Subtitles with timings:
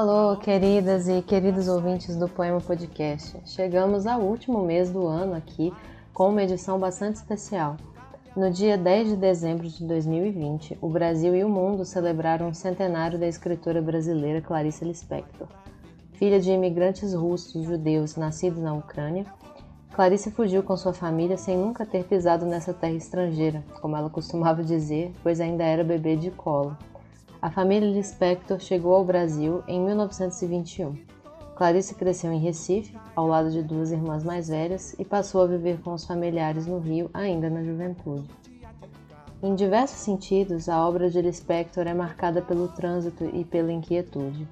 [0.00, 3.36] Alô, queridas e queridos ouvintes do Poema Podcast.
[3.44, 5.74] Chegamos ao último mês do ano aqui
[6.14, 7.76] com uma edição bastante especial.
[8.36, 13.18] No dia 10 de dezembro de 2020, o Brasil e o mundo celebraram o centenário
[13.18, 15.48] da escritora brasileira Clarice Lispector.
[16.12, 19.26] Filha de imigrantes russos judeus nascidos na Ucrânia,
[19.96, 24.62] Clarice fugiu com sua família sem nunca ter pisado nessa terra estrangeira, como ela costumava
[24.62, 26.76] dizer, pois ainda era bebê de colo.
[27.40, 30.96] A família Lispector chegou ao Brasil em 1921.
[31.54, 35.80] Clarice cresceu em Recife, ao lado de duas irmãs mais velhas, e passou a viver
[35.80, 38.28] com os familiares no Rio ainda na juventude.
[39.40, 44.48] Em diversos sentidos, a obra de Lispector é marcada pelo trânsito e pela inquietude.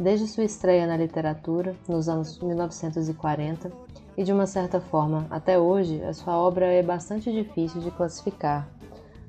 [0.00, 3.70] Desde sua estreia na literatura, nos anos 1940,
[4.16, 8.66] e de uma certa forma até hoje, a sua obra é bastante difícil de classificar,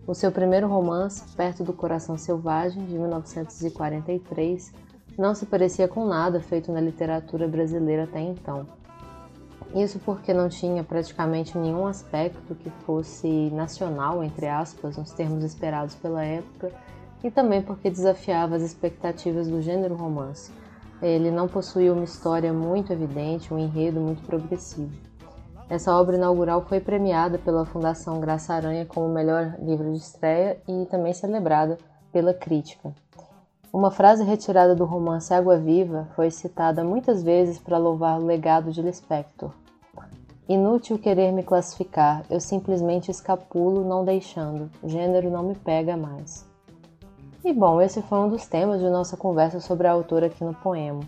[0.07, 4.71] o seu primeiro romance, Perto do Coração Selvagem, de 1943,
[5.17, 8.65] não se parecia com nada feito na literatura brasileira até então.
[9.75, 15.93] Isso porque não tinha praticamente nenhum aspecto que fosse nacional, entre aspas, nos termos esperados
[15.95, 16.71] pela época,
[17.21, 20.51] e também porque desafiava as expectativas do gênero romance.
[21.01, 24.89] Ele não possuía uma história muito evidente, um enredo muito progressivo.
[25.69, 30.85] Essa obra inaugural foi premiada pela Fundação Graça Aranha como melhor livro de estreia e
[30.85, 31.77] também celebrada
[32.09, 32.93] pela crítica.
[33.73, 38.71] Uma frase retirada do romance Água Viva foi citada muitas vezes para louvar o legado
[38.71, 39.51] de Lispector.
[40.47, 46.45] Inútil querer me classificar, eu simplesmente escapulo não deixando, gênero não me pega mais.
[47.43, 50.53] E bom, esse foi um dos temas de nossa conversa sobre a autora aqui no
[50.53, 51.01] poema.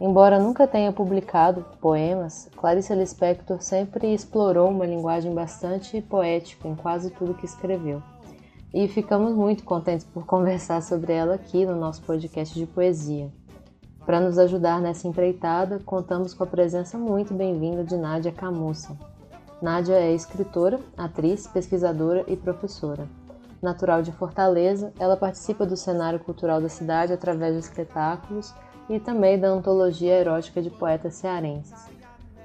[0.00, 7.10] Embora nunca tenha publicado poemas, Clarice Lispector sempre explorou uma linguagem bastante poética em quase
[7.10, 8.00] tudo que escreveu.
[8.72, 13.28] E ficamos muito contentes por conversar sobre ela aqui no nosso podcast de poesia.
[14.06, 18.96] Para nos ajudar nessa empreitada, contamos com a presença muito bem-vinda de Nádia Camussa.
[19.60, 23.08] Nádia é escritora, atriz, pesquisadora e professora.
[23.60, 28.54] Natural de Fortaleza, ela participa do cenário cultural da cidade através de espetáculos
[28.88, 31.88] e também da antologia erótica de poetas cearenses.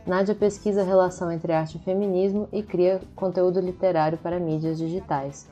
[0.06, 5.50] Nádia pesquisa a relação entre arte e feminismo e cria conteúdo literário para mídias digitais.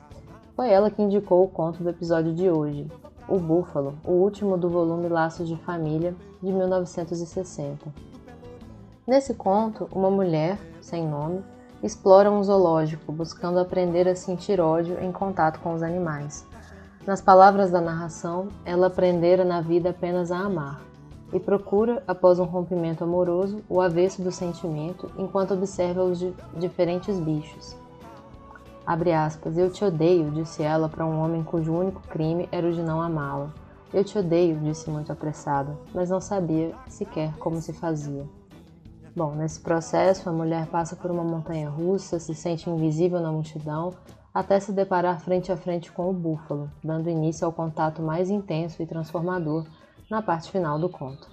[0.54, 2.86] Foi ela que indicou o conto do episódio de hoje,
[3.26, 7.86] O Búfalo, o último do volume Laços de Família, de 1960.
[9.06, 11.42] Nesse conto, uma mulher, sem nome,
[11.82, 16.46] explora um zoológico buscando aprender a sentir ódio em contato com os animais.
[17.06, 20.80] Nas palavras da narração, ela aprendera na vida apenas a amar
[21.32, 26.24] e procura, após um rompimento amoroso, o avesso do sentimento enquanto observa os
[26.56, 27.76] diferentes bichos.
[28.86, 32.72] Abre aspas, eu te odeio, disse ela para um homem cujo único crime era o
[32.72, 33.50] de não amá-la.
[33.92, 38.24] Eu te odeio, disse muito apressada, mas não sabia sequer como se fazia.
[39.14, 43.92] Bom, nesse processo, a mulher passa por uma montanha russa, se sente invisível na multidão,
[44.34, 48.82] até se deparar frente a frente com o búfalo, dando início ao contato mais intenso
[48.82, 49.66] e transformador
[50.10, 51.30] na parte final do conto.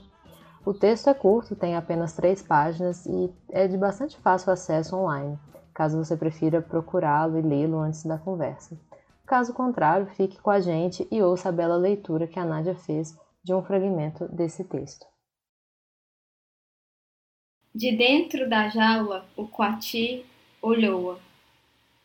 [0.65, 5.39] O texto é curto, tem apenas três páginas e é de bastante fácil acesso online,
[5.73, 8.77] caso você prefira procurá-lo e lê-lo antes da conversa.
[9.25, 13.17] Caso contrário, fique com a gente e ouça a bela leitura que a Nádia fez
[13.43, 15.05] de um fragmento desse texto.
[17.73, 20.25] De dentro da jaula, o coati
[20.61, 21.28] olhou-a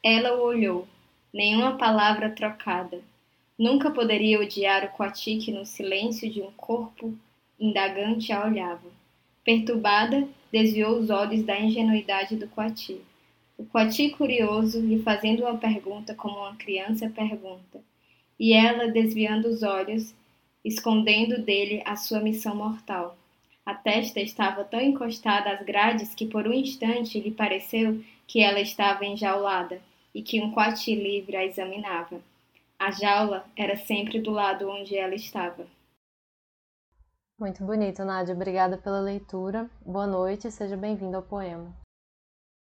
[0.05, 0.87] ela o olhou.
[1.33, 3.01] Nenhuma palavra trocada.
[3.59, 7.17] Nunca poderia odiar o Coati que no silêncio de um corpo
[7.59, 8.87] indagante a olhava.
[9.43, 13.01] Perturbada, desviou os olhos da ingenuidade do Coati.
[13.57, 17.81] O Coati curioso, lhe fazendo uma pergunta como uma criança pergunta.
[18.39, 20.15] E ela, desviando os olhos,
[20.63, 23.17] escondendo dele a sua missão mortal.
[23.65, 28.61] A testa estava tão encostada às grades que por um instante lhe pareceu que ela
[28.61, 29.81] estava enjaulada
[30.15, 32.21] e que um coati livre a examinava.
[32.79, 35.67] A jaula era sempre do lado onde ela estava.
[37.39, 38.35] Muito bonito, Nádia.
[38.35, 39.69] Obrigada pela leitura.
[39.85, 41.75] Boa noite e seja bem-vindo ao poema.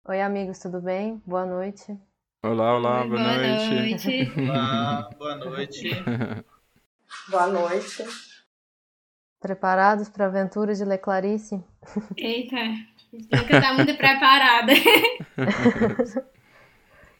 [0.08, 1.20] Oi, amigos, tudo bem?
[1.26, 1.98] Boa noite.
[2.42, 3.74] Olá, olá, Oi, boa, boa, noite.
[3.74, 4.32] noite.
[4.40, 5.90] Olá, boa noite.
[7.28, 8.04] boa noite.
[9.40, 11.62] Preparados para a aventura de Le Clarice?
[12.16, 12.56] Eita,
[13.12, 14.72] nunca está muito preparada.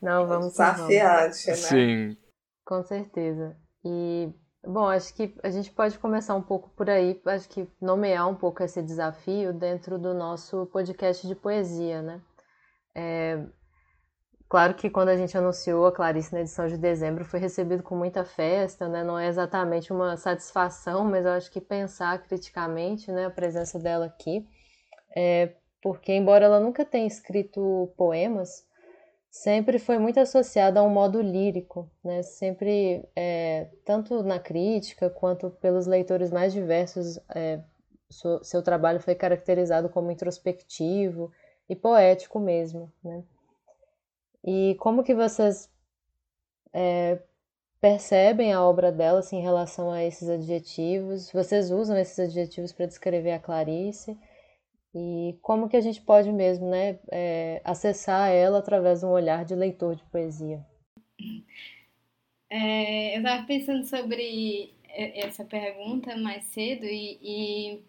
[0.01, 1.55] Não, vamos Desafiante, né?
[1.55, 2.17] Sim.
[2.65, 3.55] Com certeza.
[3.83, 4.29] E,
[4.63, 8.35] bom, acho que a gente pode começar um pouco por aí, acho que nomear um
[8.35, 12.21] pouco esse desafio dentro do nosso podcast de poesia, né?
[12.95, 13.45] É,
[14.49, 17.95] Claro que quando a gente anunciou a Clarice na edição de dezembro foi recebido com
[17.97, 19.03] muita festa, né?
[19.03, 24.05] Não é exatamente uma satisfação, mas eu acho que pensar criticamente, né, a presença dela
[24.05, 24.47] aqui,
[25.15, 28.65] é porque embora ela nunca tenha escrito poemas,
[29.41, 32.23] sempre foi muito associada a um modo lírico, né?
[32.23, 37.61] Sempre, é, tanto na crítica quanto pelos leitores mais diversos, é,
[38.41, 41.31] seu trabalho foi caracterizado como introspectivo
[41.69, 43.23] e poético mesmo, né?
[44.43, 45.69] E como que vocês
[46.73, 47.19] é,
[47.79, 51.31] percebem a obra dela assim, em relação a esses adjetivos?
[51.31, 54.17] Vocês usam esses adjetivos para descrever a Clarice?
[54.99, 59.45] E como que a gente pode mesmo né, é, acessar ela através de um olhar
[59.45, 60.65] de leitor de poesia?
[62.49, 67.83] É, eu estava pensando sobre essa pergunta mais cedo e, e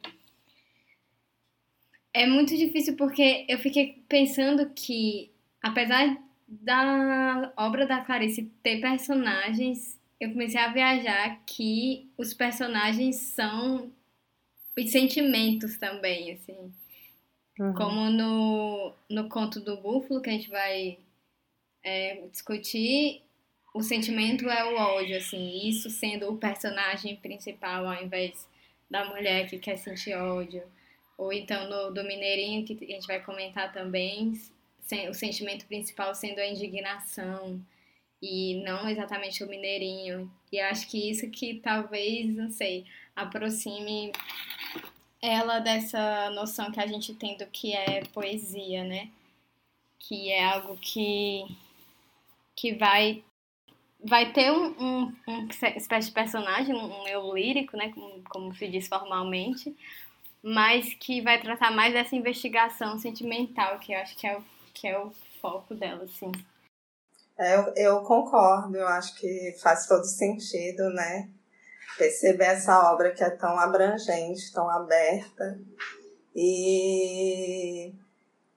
[2.13, 5.31] é muito difícil porque eu fiquei pensando que,
[5.63, 6.15] apesar
[6.47, 13.91] da obra da Clarice ter personagens, eu comecei a viajar que os personagens são
[14.77, 16.71] os sentimentos também, assim.
[17.59, 17.75] Uhum.
[17.75, 20.99] Como no, no conto do Búfalo, que a gente vai
[21.83, 23.23] é, discutir,
[23.75, 25.69] o sentimento é o ódio, assim.
[25.69, 28.49] Isso sendo o personagem principal ao invés
[28.91, 30.63] da mulher que quer sentir ódio.
[31.17, 34.33] Ou então no do Mineirinho, que a gente vai comentar também,
[35.09, 37.61] o sentimento principal sendo a indignação
[38.23, 40.31] e não exatamente o mineirinho.
[40.51, 42.85] E acho que isso que talvez, não sei,
[43.15, 44.13] aproxime
[45.21, 49.11] ela dessa noção que a gente tem do que é poesia, né?
[49.99, 51.45] Que é algo que,
[52.55, 53.25] que vai
[54.05, 57.91] vai ter um, um, um espécie de personagem, um eu lírico, né?
[57.93, 59.77] Como, como se diz formalmente,
[60.43, 64.45] mas que vai tratar mais dessa investigação sentimental, que eu acho que é o
[64.79, 65.11] que é o
[65.41, 66.31] foco dela, assim.
[67.37, 71.29] É, eu, eu concordo, eu acho que faz todo sentido, né?
[71.99, 75.59] Perceber essa obra que é tão abrangente, tão aberta
[76.35, 77.93] e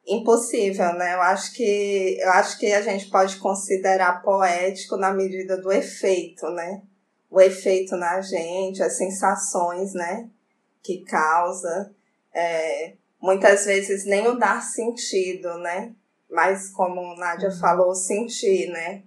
[0.08, 1.16] impossível, né?
[1.16, 6.48] Eu acho que eu acho que a gente pode considerar poético na medida do efeito,
[6.52, 6.84] né?
[7.30, 10.30] O efeito na gente, as sensações, né?
[10.84, 11.92] Que causa.
[12.34, 15.96] É, muitas vezes nem o dar sentido, né?
[16.32, 17.60] mas como Nádia uhum.
[17.60, 19.04] falou, sentir, né?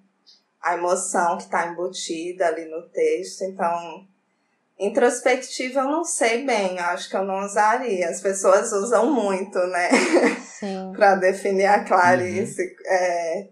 [0.60, 3.42] A emoção que está embutida ali no texto.
[3.44, 4.06] Então,
[4.78, 8.08] introspectiva eu não sei bem, acho que eu não usaria.
[8.08, 9.88] As pessoas usam muito, né?
[10.96, 12.62] para definir a Clarice.
[12.62, 12.86] Uhum.
[12.86, 13.48] É,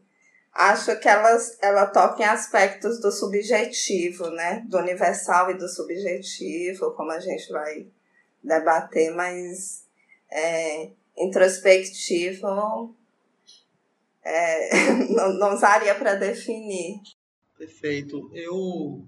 [0.52, 4.64] acho que elas, ela toca em aspectos do subjetivo, né?
[4.68, 7.86] Do universal e do subjetivo, como a gente vai
[8.42, 9.84] debater, mas
[10.30, 12.96] é, introspectivo
[14.24, 17.00] é, não, não usaria para definir.
[17.58, 18.30] Perfeito.
[18.32, 19.04] Eu,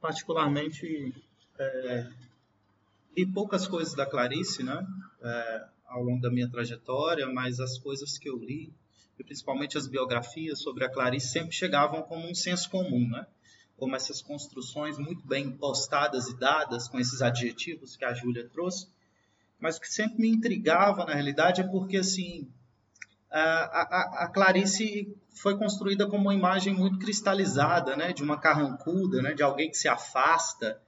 [0.00, 1.14] particularmente,
[1.58, 2.06] é,
[3.32, 4.86] poucas coisas da Clarice, né?
[5.22, 8.72] É, ao longo da minha trajetória, mas as coisas que eu li,
[9.18, 13.26] e principalmente as biografias sobre a Clarice, sempre chegavam como um senso comum, né?
[13.76, 18.88] Como essas construções muito bem postadas e dadas com esses adjetivos que a Júlia trouxe,
[19.58, 22.48] mas o que sempre me intrigava, na realidade, é porque, assim,
[23.30, 29.22] a, a, a, Clarice foi construída como uma imagem muito cristalizada, né, de uma carrancuda,
[29.22, 30.80] né, de alguém que se afasta.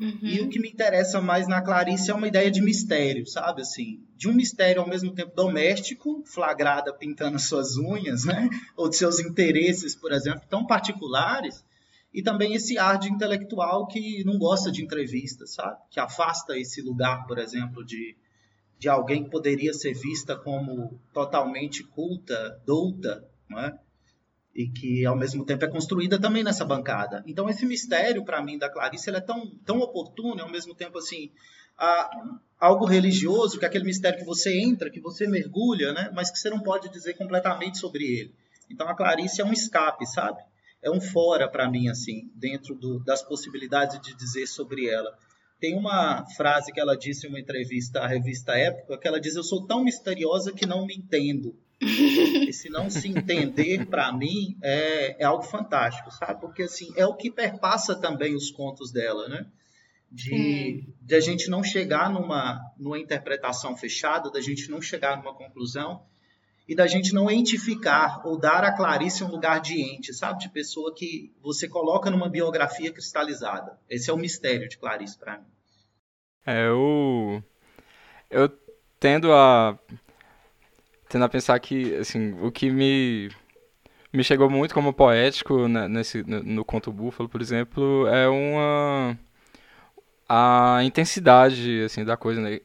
[0.00, 0.18] Uhum.
[0.22, 3.62] E o que me interessa mais na Clarice é uma ideia de mistério, sabe?
[3.62, 8.48] Assim, de um mistério ao mesmo tempo doméstico, flagrada pintando suas unhas, né?
[8.76, 11.64] Ou de seus interesses, por exemplo, tão particulares,
[12.12, 15.78] e também esse ar de intelectual que não gosta de entrevistas, sabe?
[15.90, 18.16] Que afasta esse lugar, por exemplo, de
[18.78, 23.78] de alguém que poderia ser vista como totalmente culta, douta, não é?
[24.54, 27.24] E que ao mesmo tempo é construída também nessa bancada.
[27.26, 31.30] Então esse mistério para mim da Clarice é tão tão oportuno, ao mesmo tempo assim
[31.76, 36.10] a, algo religioso, que é aquele mistério que você entra, que você mergulha, né?
[36.14, 38.34] Mas que você não pode dizer completamente sobre ele.
[38.70, 40.38] Então a Clarice é um escape, sabe?
[40.82, 45.16] É um fora para mim assim, dentro do, das possibilidades de dizer sobre ela.
[45.58, 49.34] Tem uma frase que ela disse em uma entrevista à revista Época, que ela diz:
[49.34, 51.56] Eu sou tão misteriosa que não me entendo.
[52.48, 56.40] Esse não se entender, para mim, é, é algo fantástico, sabe?
[56.40, 59.46] Porque, assim, é o que perpassa também os contos dela, né?
[60.10, 65.34] De, de a gente não chegar numa, numa interpretação fechada, da gente não chegar numa
[65.34, 66.02] conclusão
[66.66, 70.40] e da gente não entificar ou dar a Clarice um lugar de ente, sabe?
[70.40, 73.78] De pessoa que você coloca numa biografia cristalizada.
[73.88, 75.46] Esse é o mistério de Clarice para mim.
[76.46, 77.42] É, eu,
[78.30, 78.48] eu
[78.98, 79.78] tendo a
[81.14, 83.30] tendo a pensar que assim o que me
[84.12, 89.16] me chegou muito como poético né, nesse, no, no conto Búfalo, por exemplo, é uma
[90.28, 92.60] a intensidade assim da coisa, né?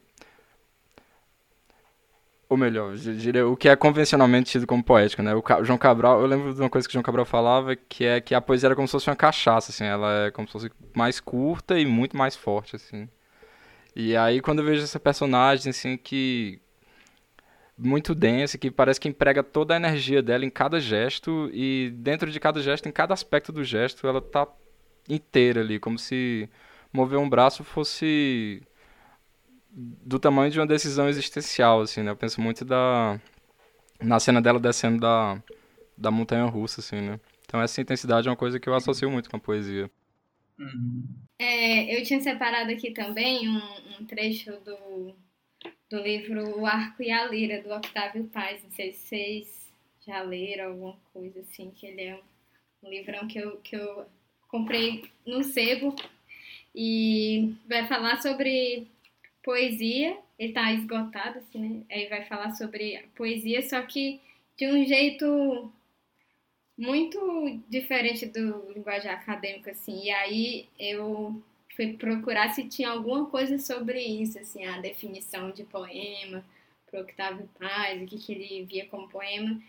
[2.48, 5.32] Ou melhor, diria o que é convencionalmente tido como poético, né?
[5.32, 8.20] O João Cabral, eu lembro de uma coisa que o João Cabral falava, que é
[8.20, 10.70] que a poesia era como se fosse uma cachaça, assim, ela é como se fosse
[10.92, 13.08] mais curta e muito mais forte, assim.
[13.94, 16.60] E aí quando eu vejo essa personagem, assim, que
[17.82, 22.30] muito densa, que parece que emprega toda a energia dela em cada gesto e dentro
[22.30, 24.46] de cada gesto, em cada aspecto do gesto, ela tá
[25.08, 26.48] inteira ali, como se
[26.92, 28.62] mover um braço fosse
[29.72, 32.10] do tamanho de uma decisão existencial, assim, né?
[32.10, 33.20] Eu penso muito da
[34.00, 35.42] na cena dela descendo da
[35.96, 37.20] da montanha russa, assim, né?
[37.46, 39.90] Então essa intensidade é uma coisa que eu associo muito com a poesia.
[40.58, 41.04] Uhum.
[41.38, 43.62] É, eu tinha separado aqui também um,
[43.98, 45.16] um trecho do
[45.90, 48.62] do livro O Arco e a Lira, do Octávio Paz.
[48.62, 49.72] Não sei se vocês
[50.06, 52.20] já leram alguma coisa assim, que ele é
[52.82, 54.06] um livrão que eu, que eu
[54.48, 55.94] comprei no sebo
[56.72, 58.86] e vai falar sobre
[59.42, 60.16] poesia.
[60.38, 61.84] Ele tá esgotado, assim, né?
[61.90, 64.20] Aí vai falar sobre poesia, só que
[64.56, 65.72] de um jeito
[66.78, 70.04] muito diferente do linguagem acadêmica, assim.
[70.04, 71.42] E aí eu
[71.74, 76.44] fui procurar se tinha alguma coisa sobre isso, assim, a definição de poema
[76.90, 79.60] para Octávio Paz, o que, que ele via como poema.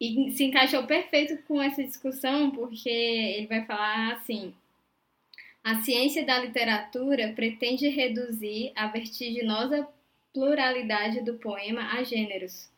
[0.00, 4.54] E se encaixou perfeito com essa discussão, porque ele vai falar assim:
[5.62, 9.88] a ciência da literatura pretende reduzir a vertiginosa
[10.32, 12.70] pluralidade do poema a gêneros.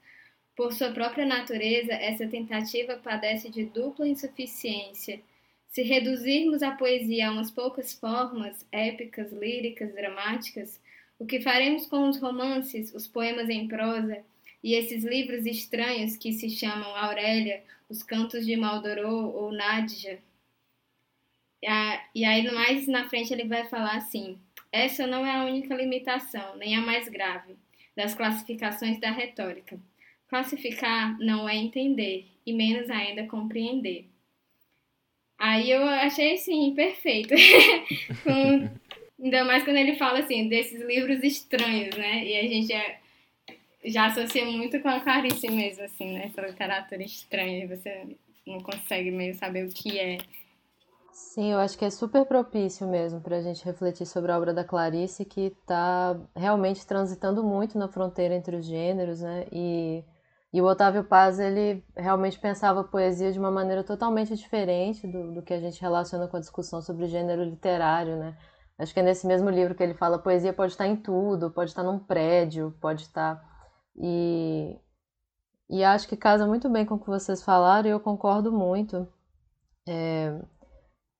[0.56, 5.20] Por sua própria natureza, essa tentativa padece de dupla insuficiência
[5.70, 10.80] se reduzirmos a poesia a umas poucas formas, épicas, líricas, dramáticas,
[11.18, 14.22] o que faremos com os romances, os poemas em prosa
[14.62, 20.18] e esses livros estranhos que se chamam Aurélia, Os Cantos de Maldorô ou Nádja?
[22.14, 24.38] E aí, mais na frente, ele vai falar assim:
[24.72, 27.54] essa não é a única limitação, nem a mais grave,
[27.94, 29.78] das classificações da retórica.
[30.28, 34.09] Classificar não é entender, e menos ainda compreender.
[35.40, 37.34] Aí eu achei, assim, perfeito.
[38.22, 38.68] Com,
[39.24, 42.22] ainda mais quando ele fala, assim, desses livros estranhos, né?
[42.26, 42.94] E a gente já,
[43.86, 46.26] já associa muito com a Clarice mesmo, assim, né?
[46.26, 47.66] Essa literatura estranha.
[47.68, 50.18] Você não consegue meio saber o que é.
[51.10, 54.52] Sim, eu acho que é super propício mesmo para a gente refletir sobre a obra
[54.52, 59.46] da Clarice, que está realmente transitando muito na fronteira entre os gêneros, né?
[59.50, 60.04] E
[60.52, 65.34] e o Otávio Paz, ele realmente pensava a poesia de uma maneira totalmente diferente do,
[65.34, 68.36] do que a gente relaciona com a discussão sobre gênero literário, né?
[68.78, 71.70] Acho que é nesse mesmo livro que ele fala, poesia pode estar em tudo, pode
[71.70, 73.48] estar num prédio, pode estar...
[73.94, 74.76] E,
[75.68, 79.06] e acho que casa muito bem com o que vocês falaram e eu concordo muito.
[79.88, 80.40] É,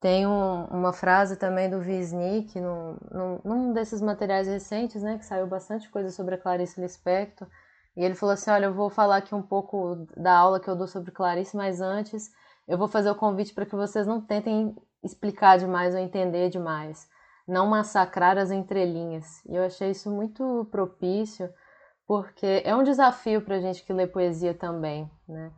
[0.01, 5.27] tem um, uma frase também do Wisnik, num, num, num desses materiais recentes, né, que
[5.27, 7.47] saiu bastante coisa sobre a Clarice Lispector,
[7.97, 10.77] e ele falou assim: Olha, eu vou falar aqui um pouco da aula que eu
[10.77, 12.31] dou sobre Clarice, mas antes
[12.67, 17.09] eu vou fazer o convite para que vocês não tentem explicar demais ou entender demais,
[17.47, 19.45] não massacrar as entrelinhas.
[19.47, 21.53] E eu achei isso muito propício,
[22.07, 25.53] porque é um desafio para a gente que lê poesia também, né?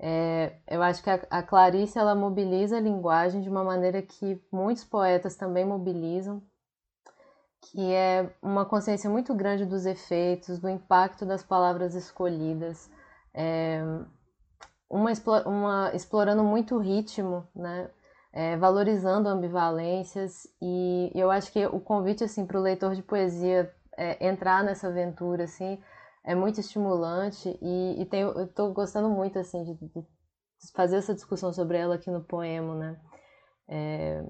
[0.00, 4.40] É, eu acho que a, a Clarice ela mobiliza a linguagem de uma maneira que
[4.52, 6.40] muitos poetas também mobilizam,
[7.60, 12.90] que é uma consciência muito grande dos efeitos, do impacto das palavras escolhidas,
[13.34, 13.80] é,
[14.88, 15.10] uma,
[15.46, 17.90] uma, explorando muito o ritmo, né?
[18.30, 23.74] É, valorizando ambivalências e eu acho que o convite assim para o leitor de poesia
[23.96, 25.82] é, entrar nessa aventura assim
[26.22, 30.06] é muito estimulante e, e tenho, eu estou gostando muito assim de, de,
[30.74, 33.00] fazer essa discussão sobre ela aqui no poema, né?
[33.66, 34.24] É,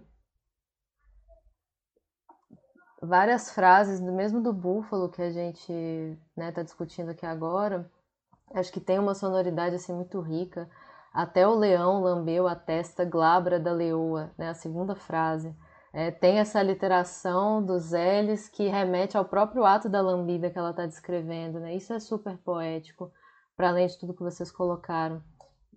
[3.00, 7.90] várias frases, mesmo do búfalo que a gente está né, tá discutindo aqui agora,
[8.54, 10.68] acho que tem uma sonoridade assim muito rica.
[11.12, 15.54] Até o leão lambeu a testa glabra da leoa, né, a segunda frase.
[15.92, 20.70] É, tem essa literação dos L's que remete ao próprio ato da lambida que ela
[20.70, 21.58] está descrevendo.
[21.58, 21.74] Né?
[21.74, 23.10] Isso é super poético,
[23.56, 25.22] para além de tudo que vocês colocaram.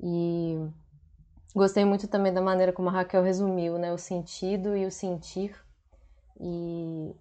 [0.04, 0.60] E
[1.56, 3.94] gostei muito também da maneira como a Raquel resumiu né?
[3.94, 5.56] o sentido e o sentir
[6.42, 7.16] e,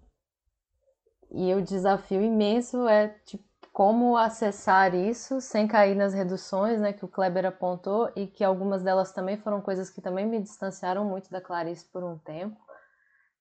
[1.31, 7.05] e o desafio imenso é tipo, como acessar isso sem cair nas reduções né, que
[7.05, 11.29] o Kleber apontou e que algumas delas também foram coisas que também me distanciaram muito
[11.31, 12.59] da Clarice por um tempo.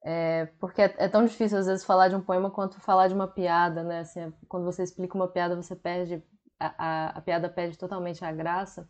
[0.02, 3.14] É, porque é, é, tão difícil às vezes falar de um poema quanto falar de
[3.14, 4.00] uma piada, né?
[4.00, 6.22] Assim, quando você explica uma piada, você perde
[6.58, 8.88] a, a, a piada perde totalmente a graça.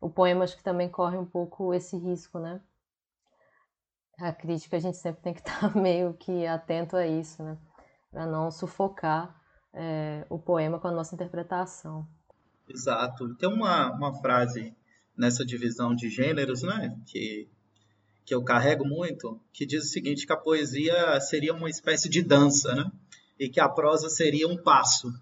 [0.00, 2.60] o poema acho que também corre um pouco esse risco, né?
[4.20, 7.56] A crítica a gente sempre tem que estar meio que atento a isso, né?
[8.10, 9.40] Para não sufocar
[9.72, 12.06] é, o poema com a nossa interpretação.
[12.68, 13.34] Exato.
[13.36, 14.74] Tem uma, uma frase
[15.16, 16.96] nessa divisão de gêneros, né?
[17.06, 17.48] Que,
[18.24, 22.22] que eu carrego muito, que diz o seguinte, que a poesia seria uma espécie de
[22.22, 22.90] dança, né?
[23.38, 25.12] E que a prosa seria um passo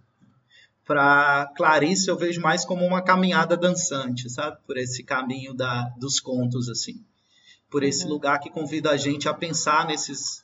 [0.89, 4.57] para Clarice eu vejo mais como uma caminhada dançante, sabe?
[4.67, 7.05] Por esse caminho da, dos contos, assim.
[7.71, 8.11] Por esse uhum.
[8.11, 10.43] lugar que convida a gente a pensar nesses.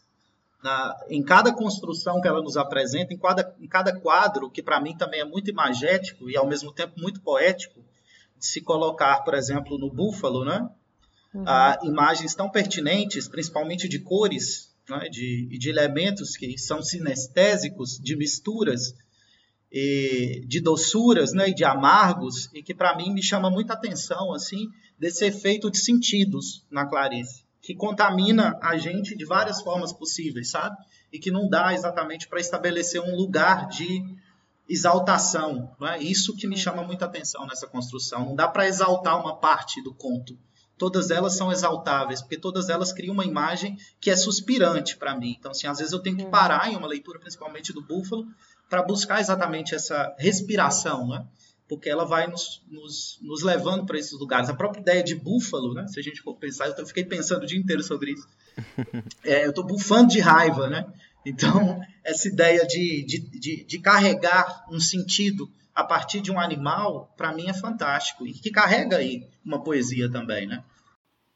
[0.63, 4.81] Na, em cada construção que ela nos apresenta, em cada, em cada quadro, que para
[4.81, 7.81] mim também é muito imagético e ao mesmo tempo muito poético,
[8.39, 10.67] de se colocar, por exemplo, no búfalo, né?
[11.35, 11.45] Uhum.
[11.47, 15.09] Ah, imagens tão pertinentes, principalmente de cores, né?
[15.11, 18.95] de, de elementos que são sinestésicos, de misturas,
[20.47, 24.69] de doçuras né, e de amargos, e que para mim me chama muita atenção assim
[24.97, 30.77] desse efeito de sentidos na Clarice, que contamina a gente de várias formas possíveis, sabe?
[31.13, 34.01] E que não dá exatamente para estabelecer um lugar de
[34.69, 35.75] exaltação.
[35.81, 36.01] Não é?
[36.01, 38.27] Isso que me chama muita atenção nessa construção.
[38.27, 40.39] Não dá para exaltar uma parte do conto.
[40.79, 45.37] Todas elas são exaltáveis, porque todas elas criam uma imagem que é suspirante para mim.
[45.39, 48.27] Então, assim, às vezes eu tenho que parar em uma leitura, principalmente do Búfalo,
[48.75, 51.25] para buscar exatamente essa respiração, né?
[51.69, 54.49] porque ela vai nos, nos, nos levando para esses lugares.
[54.49, 55.87] A própria ideia de búfalo, né?
[55.87, 58.27] se a gente for pensar, eu fiquei pensando o dia inteiro sobre isso.
[59.25, 60.87] É, eu estou bufando de raiva, né?
[61.25, 67.13] Então, essa ideia de, de, de, de, carregar um sentido a partir de um animal,
[67.17, 68.27] para mim é fantástico.
[68.27, 70.63] E que carrega aí uma poesia também, né?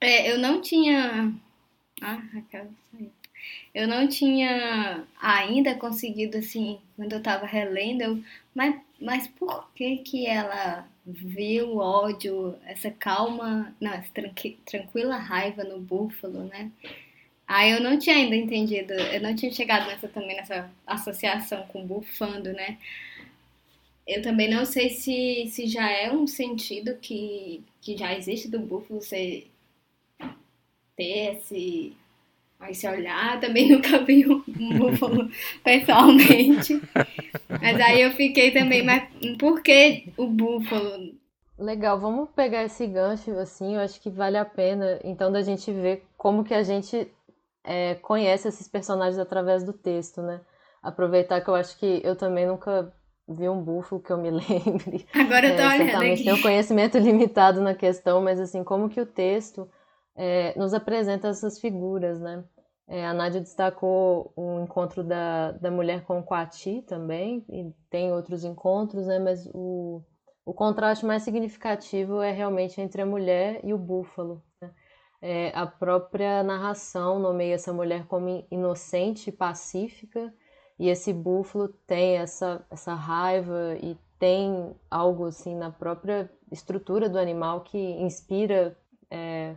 [0.01, 1.33] É, eu não tinha.
[2.01, 3.11] Ah, Raquel saiu
[3.75, 9.99] eu não tinha ainda conseguido, assim, quando eu tava relendo, eu, mas, mas por que
[9.99, 16.71] que ela viu o ódio, essa calma, não, essa tranqui, tranquila raiva no búfalo, né?
[17.47, 21.87] Aí eu não tinha ainda entendido, eu não tinha chegado nessa também, nessa associação com
[21.87, 22.79] bufando, né?
[24.07, 28.59] Eu também não sei se, se já é um sentido que, que já existe do
[28.59, 29.47] búfalo você
[30.97, 31.95] ter esse
[32.61, 34.43] Aí se olhar, também nunca vi um,
[34.79, 35.29] búfalo
[35.63, 36.81] pessoalmente.
[37.49, 39.05] Mas aí eu fiquei também, mas
[39.39, 41.17] por que o búfalo?
[41.59, 45.73] Legal, vamos pegar esse gancho assim, eu acho que vale a pena então da gente
[45.73, 47.09] ver como que a gente
[47.65, 50.41] é, conhece esses personagens através do texto, né?
[50.83, 52.93] Aproveitar que eu acho que eu também nunca
[53.29, 55.07] vi um búfalo que eu me lembre.
[55.13, 59.01] Agora eu tô é, olhando certamente tenho conhecimento limitado na questão, mas assim, como que
[59.01, 59.69] o texto
[60.19, 62.45] é, nos apresenta essas figuras, né?
[62.89, 68.13] É, a Nádia destacou o encontro da, da mulher com o Coati também, e tem
[68.13, 69.21] outros encontros, né?
[69.21, 70.03] Mas o,
[70.45, 74.43] o contraste mais significativo é realmente entre a mulher e o búfalo.
[74.61, 74.71] Né?
[75.23, 80.35] É, a própria narração nomeia essa mulher como inocente e pacífica,
[80.79, 87.19] e esse búfalo tem essa, essa raiva e tem algo assim na própria estrutura do
[87.19, 88.77] animal que inspira
[89.11, 89.55] é,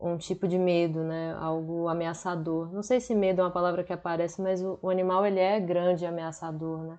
[0.00, 1.34] um tipo de medo, né?
[1.38, 2.72] Algo ameaçador.
[2.72, 5.58] Não sei se medo é uma palavra que aparece, mas o, o animal ele é
[5.58, 6.98] grande e ameaçador, né?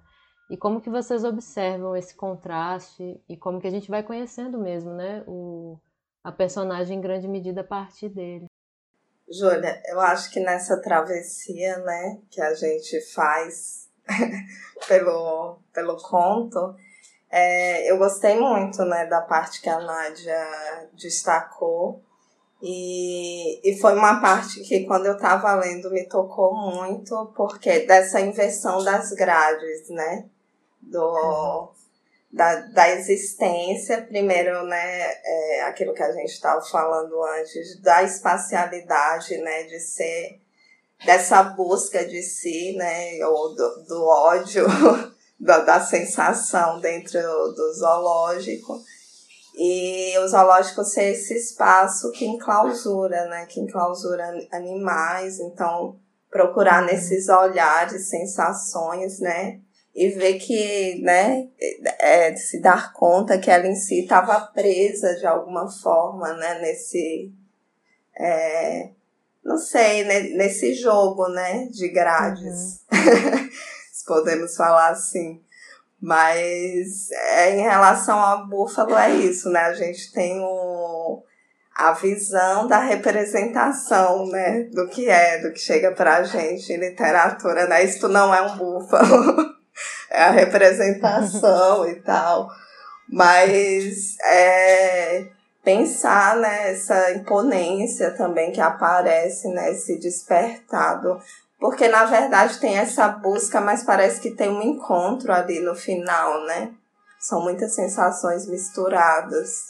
[0.49, 4.93] E como que vocês observam esse contraste e como que a gente vai conhecendo mesmo,
[4.93, 5.23] né?
[5.27, 5.77] O,
[6.23, 8.47] a personagem em grande medida a partir dele.
[9.29, 13.89] Júlia, eu acho que nessa travessia, né, que a gente faz
[14.87, 16.75] pelo, pelo conto,
[17.29, 22.01] é, eu gostei muito, né, da parte que a Nádia destacou,
[22.61, 28.19] e, e foi uma parte que, quando eu estava lendo, me tocou muito, porque dessa
[28.19, 30.25] inversão das grades, né?
[30.81, 31.71] Do,
[32.31, 35.11] da, da existência, primeiro, né?
[35.23, 39.63] É, aquilo que a gente estava falando antes, da espacialidade, né?
[39.63, 40.39] De ser
[41.05, 43.23] dessa busca de si, né?
[43.23, 44.65] Ou do, do ódio,
[45.39, 48.81] da, da sensação dentro do zoológico
[49.59, 53.47] e o zoológico ser esse espaço que enclausura, né?
[53.47, 55.97] Que enclausura animais, então
[56.29, 59.59] procurar nesses olhares, sensações, né?
[59.95, 61.47] E ver que, né,
[61.99, 67.31] é, se dar conta que ela em si estava presa de alguma forma, né, nesse,
[68.15, 68.91] é,
[69.43, 73.49] não sei, né, nesse jogo, né, de grades, uhum.
[73.91, 75.41] se podemos falar assim.
[76.01, 79.61] Mas é, em relação ao búfalo é isso, né?
[79.61, 81.23] A gente tem o,
[81.75, 84.63] a visão da representação, né?
[84.71, 87.83] Do que é, do que chega pra gente em literatura, né?
[87.83, 89.55] Isto não é um búfalo,
[90.11, 92.47] é a representação e tal.
[93.09, 95.27] Mas é,
[95.63, 101.19] pensar nessa imponência também que aparece, nesse né, despertado.
[101.59, 106.45] Porque na verdade tem essa busca, mas parece que tem um encontro ali no final,
[106.45, 106.73] né?
[107.19, 109.67] São muitas sensações misturadas.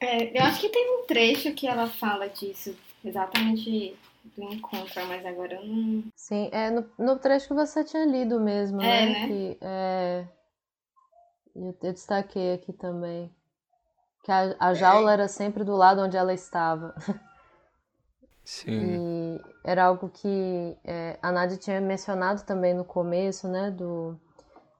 [0.00, 3.98] É, eu acho que tem um trecho que ela fala disso, exatamente
[4.36, 6.04] do encontro, mas agora eu não.
[6.14, 9.06] Sim, é no, no trecho que você tinha lido mesmo, é, né?
[9.06, 9.26] né?
[9.26, 10.24] Que, é,
[11.54, 13.34] eu, eu destaquei aqui também.
[14.22, 16.94] Que a, a jaula era sempre do lado onde ela estava.
[18.46, 18.70] Sim.
[18.70, 23.72] E era algo que é, a Nádia tinha mencionado também no começo, né?
[23.72, 24.16] Do,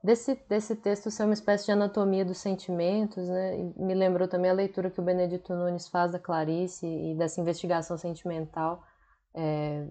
[0.04, 3.58] desse, desse texto ser uma espécie de anatomia dos sentimentos, né?
[3.58, 7.40] E me lembrou também a leitura que o Benedito Nunes faz da Clarice e dessa
[7.40, 8.84] investigação sentimental.
[9.34, 9.84] É,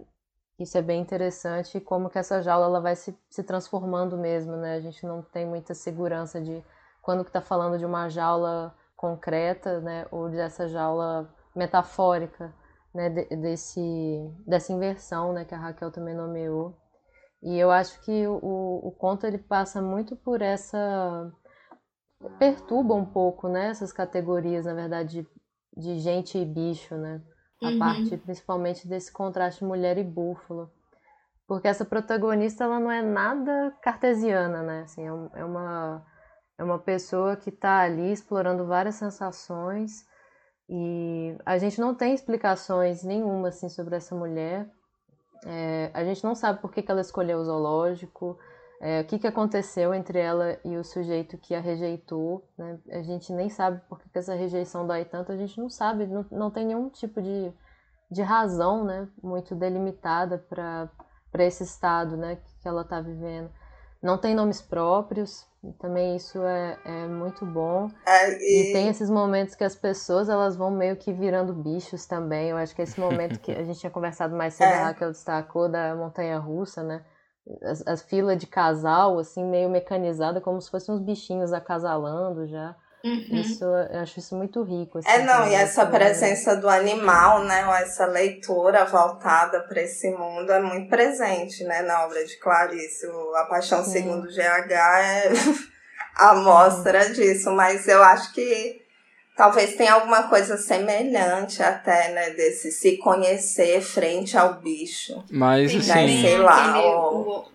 [0.57, 4.75] isso é bem interessante como que essa jaula ela vai se, se transformando mesmo, né?
[4.75, 6.63] A gente não tem muita segurança de
[7.01, 10.07] quando que está falando de uma jaula concreta, né?
[10.11, 12.53] Ou dessa jaula metafórica,
[12.95, 13.10] né?
[13.10, 13.81] De, desse,
[14.47, 15.45] dessa inversão, né?
[15.45, 16.77] Que a Raquel também nomeou.
[17.43, 21.31] E eu acho que o, o conto ele passa muito por essa
[22.39, 25.21] perturba um pouco, né, essas categorias, na verdade,
[25.75, 27.21] de, de gente e bicho, né?
[27.62, 27.77] A Uhum.
[27.79, 30.71] parte principalmente desse contraste mulher e búfalo.
[31.47, 34.81] Porque essa protagonista ela não é nada cartesiana, né?
[34.84, 36.05] Assim, é, um- é uma
[36.58, 40.05] é uma pessoa que está ali explorando várias sensações
[40.67, 44.69] e a gente não tem explicações nenhuma assim sobre essa mulher.
[45.45, 48.38] É, a gente não sabe por que, que ela escolheu o zoológico,
[48.82, 52.47] é, o que, que aconteceu entre ela e o sujeito que a rejeitou.
[52.58, 52.80] Né?
[52.91, 56.08] A gente nem sabe por que, que essa rejeição dói tanto, a gente não sabe,
[56.08, 57.54] não, não tem nenhum tipo de,
[58.10, 60.89] de razão né, muito delimitada para
[61.45, 63.51] esse estado né, que ela está vivendo.
[64.01, 67.89] Não tem nomes próprios, e também isso é, é muito bom.
[68.06, 72.06] É, E e, tem esses momentos que as pessoas elas vão meio que virando bichos
[72.06, 72.49] também.
[72.49, 74.75] Eu acho que esse momento que a gente tinha conversado mais cedo, É.
[74.75, 77.04] a Raquel destacou da montanha russa, né?
[77.63, 82.75] As, as filas de casal, assim, meio mecanizada, como se fossem uns bichinhos acasalando já.
[83.05, 83.39] Uhum.
[83.39, 84.97] Isso, eu acho isso muito rico.
[84.97, 90.09] Assim, é, não, e essa presença do animal, né, ou essa leitura voltada para esse
[90.09, 93.05] mundo é muito presente, né, na obra de Clarice.
[93.05, 93.91] O A Paixão Sim.
[93.91, 95.29] Segundo GH é
[96.17, 98.81] a mostra disso, mas eu acho que
[99.37, 105.23] talvez tenha alguma coisa semelhante até, né, desse se conhecer frente ao bicho.
[105.29, 105.77] Mas Sim.
[105.77, 106.21] assim.
[106.21, 107.11] sei lá, aquele- ó.
[107.13, 107.45] o-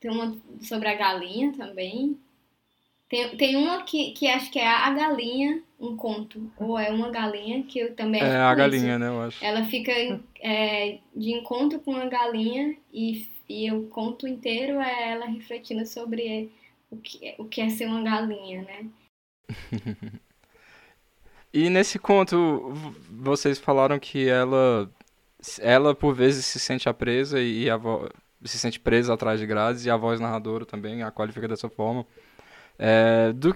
[0.00, 2.18] tem uma sobre a galinha também.
[3.10, 6.48] Tem, tem uma que, que acho que é a galinha, um conto.
[6.56, 8.70] Ou é uma galinha que eu também É a com isso.
[8.70, 9.44] galinha, né, eu acho.
[9.44, 9.90] Ela fica
[10.40, 16.52] é, de encontro com a galinha e, e o conto inteiro é ela refletindo sobre
[16.88, 18.86] o que, o que é ser uma galinha, né?
[21.52, 22.72] E nesse conto,
[23.10, 24.88] vocês falaram que ela,
[25.58, 27.78] ela por vezes se sente a presa e a
[28.44, 32.06] se sente presa atrás de grades e a voz narradora também a qualifica dessa forma.
[32.82, 33.54] É, do,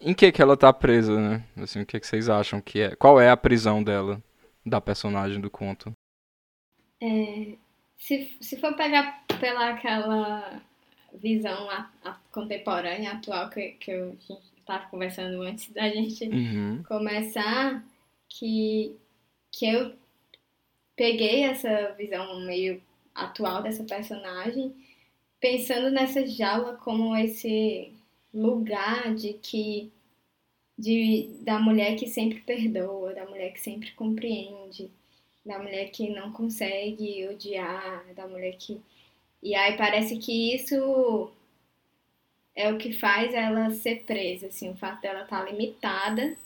[0.00, 1.44] em que que ela tá presa, né?
[1.58, 2.96] Assim, o que que vocês acham que é?
[2.96, 4.22] Qual é a prisão dela,
[4.64, 5.92] da personagem do conto?
[7.98, 10.60] Se, se for pegar pela aquela
[11.14, 16.32] visão a- a- contemporânea, atual, que, que eu, a gente estava conversando antes da gente
[16.32, 16.86] Uhum.
[16.88, 17.84] começar,
[18.28, 18.96] que,
[19.52, 19.94] que eu
[20.96, 22.82] peguei essa visão meio
[23.14, 24.74] atual dessa personagem,
[25.40, 27.94] pensando nessa jaula como esse
[28.32, 29.92] lugar de que
[30.78, 34.90] de, da mulher que sempre perdoa, da mulher que sempre compreende,
[35.44, 38.80] da mulher que não consegue odiar, da mulher que.
[39.42, 41.30] E aí parece que isso
[42.54, 46.36] é o que faz ela ser presa, assim, o fato dela estar limitada,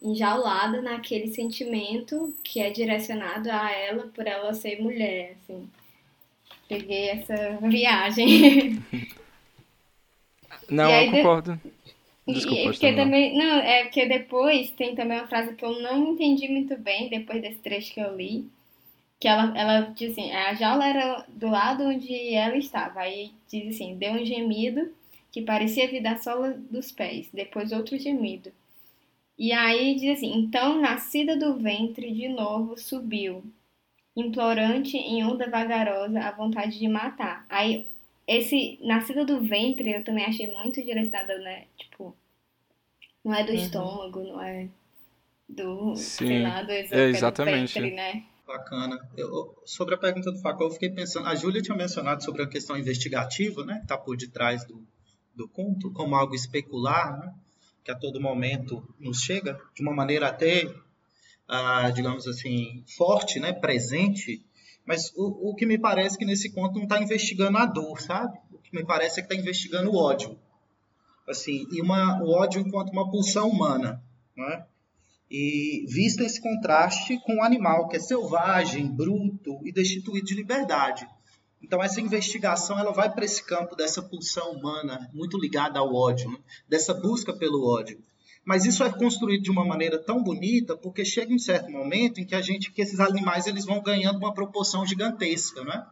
[0.00, 5.68] enjaulada naquele sentimento que é direcionado a ela por ela ser mulher, assim.
[6.68, 8.82] Peguei essa viagem.
[10.70, 11.60] Não, E eu concordo.
[12.26, 15.64] E- Desculpa, e pode porque também, não, é porque depois tem também uma frase que
[15.64, 18.48] eu não entendi muito bem depois desse trecho que eu li,
[19.20, 23.74] que ela, ela diz assim, a jaula era do lado onde ela estava, aí diz
[23.76, 24.92] assim, deu um gemido
[25.32, 28.52] que parecia vir da sola dos pés, depois outro gemido.
[29.38, 33.42] E aí diz assim, então nascida do ventre de novo subiu,
[34.16, 37.46] implorante em onda vagarosa a vontade de matar.
[37.48, 37.88] Aí
[38.28, 41.66] esse nascida do ventre eu também achei muito direcionada, né?
[41.76, 42.14] Tipo,
[43.24, 43.58] não é do Uhum.
[43.58, 44.68] estômago, não é
[45.48, 47.80] do, Sim, sei lá, do é, exatamente.
[47.80, 48.24] ventre, né?
[48.46, 48.98] Bacana.
[49.16, 51.26] Eu- sobre a pergunta do Facol, eu fiquei pensando.
[51.26, 53.76] A Júlia tinha mencionado sobre a questão investigativa, né?
[53.76, 54.82] Que está por detrás do,
[55.34, 57.34] do conto, como algo especular, né?
[57.84, 60.70] que a todo momento nos chega, de uma maneira até,
[61.48, 64.44] ah, digamos assim, forte, né, presente,
[64.88, 68.38] mas o, o que me parece que nesse conto não está investigando a dor, sabe?
[68.50, 70.38] O que me parece é que está investigando o ódio.
[71.28, 74.02] Assim, e uma, o ódio enquanto uma pulsão humana,
[74.34, 74.64] né?
[75.30, 81.06] E visto esse contraste com o animal que é selvagem, bruto e destituído de liberdade.
[81.60, 86.30] Então essa investigação ela vai para esse campo dessa pulsão humana muito ligada ao ódio,
[86.30, 86.38] né?
[86.66, 88.00] dessa busca pelo ódio.
[88.48, 92.24] Mas isso é construído de uma maneira tão bonita porque chega um certo momento em
[92.24, 95.86] que a gente, que esses animais eles vão ganhando uma proporção gigantesca, né?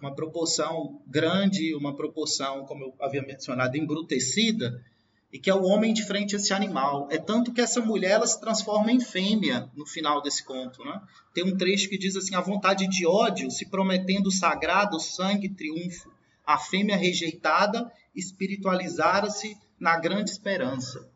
[0.00, 4.84] Uma proporção grande, uma proporção, como eu havia mencionado, embrutecida,
[5.32, 7.06] e que é o homem de frente a esse animal.
[7.08, 10.84] É tanto que essa mulher ela se transforma em fêmea no final desse conto.
[10.84, 11.00] Né?
[11.32, 16.10] Tem um trecho que diz assim: a vontade de ódio se prometendo sagrado, sangue, triunfo.
[16.44, 21.08] A fêmea rejeitada espiritualizara-se na grande esperança.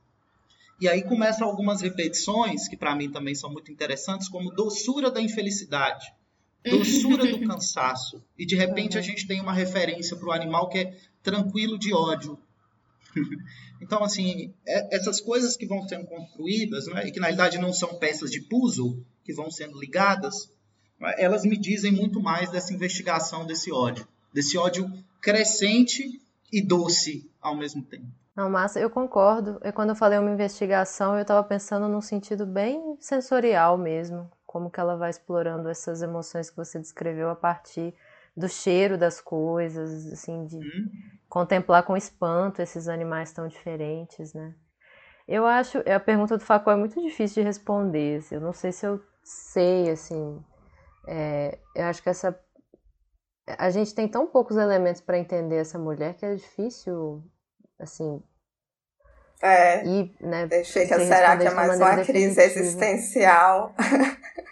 [0.80, 5.20] E aí começam algumas repetições que para mim também são muito interessantes, como doçura da
[5.20, 6.12] infelicidade,
[6.64, 8.22] doçura do cansaço.
[8.38, 9.06] E de repente a uhum.
[9.06, 12.38] gente tem uma referência para o animal que é tranquilo de ódio,
[13.80, 17.72] então, assim, é, essas coisas que vão sendo construídas, né, e que na realidade não
[17.72, 20.50] são peças de puzzle que vão sendo ligadas,
[21.00, 26.20] né, elas me dizem muito mais dessa investigação desse ódio, desse ódio crescente
[26.54, 28.06] e doce ao mesmo tempo.
[28.36, 29.60] Não, massa, eu concordo.
[29.62, 34.70] E quando eu falei uma investigação, eu estava pensando num sentido bem sensorial mesmo, como
[34.70, 37.94] que ela vai explorando essas emoções que você descreveu a partir
[38.36, 40.90] do cheiro das coisas, assim, de hum.
[41.28, 44.54] contemplar com espanto esses animais tão diferentes, né?
[45.26, 48.72] Eu acho, a pergunta do Facó é muito difícil de responder, assim, eu não sei
[48.72, 50.44] se eu sei, assim,
[51.06, 52.38] é, eu acho que essa,
[53.46, 57.22] a gente tem tão poucos elementos para entender essa mulher que é difícil,
[57.78, 58.22] assim,
[59.44, 59.84] é.
[59.84, 63.74] E, né, Fica, será que é mais uma crise existencial?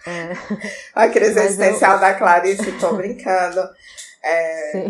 [0.07, 0.33] É.
[0.95, 2.01] a crise mas existencial eu...
[2.01, 3.61] da Clarice, tô brincando.
[4.23, 4.85] É...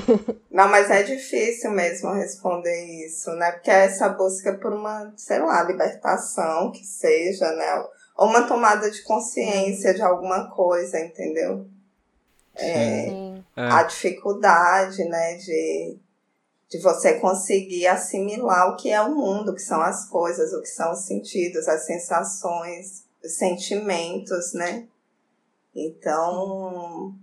[0.50, 3.52] Não, mas é difícil mesmo responder isso, né?
[3.52, 7.84] Porque é essa busca por uma, sei lá, libertação que seja, né?
[8.16, 11.66] Ou uma tomada de consciência de alguma coisa, entendeu?
[12.56, 13.31] É, Sim.
[13.54, 15.98] A dificuldade, né, de
[16.72, 20.62] de você conseguir assimilar o que é o mundo, o que são as coisas, o
[20.62, 24.86] que são os sentidos, as sensações, os sentimentos, né?
[25.74, 27.14] Então,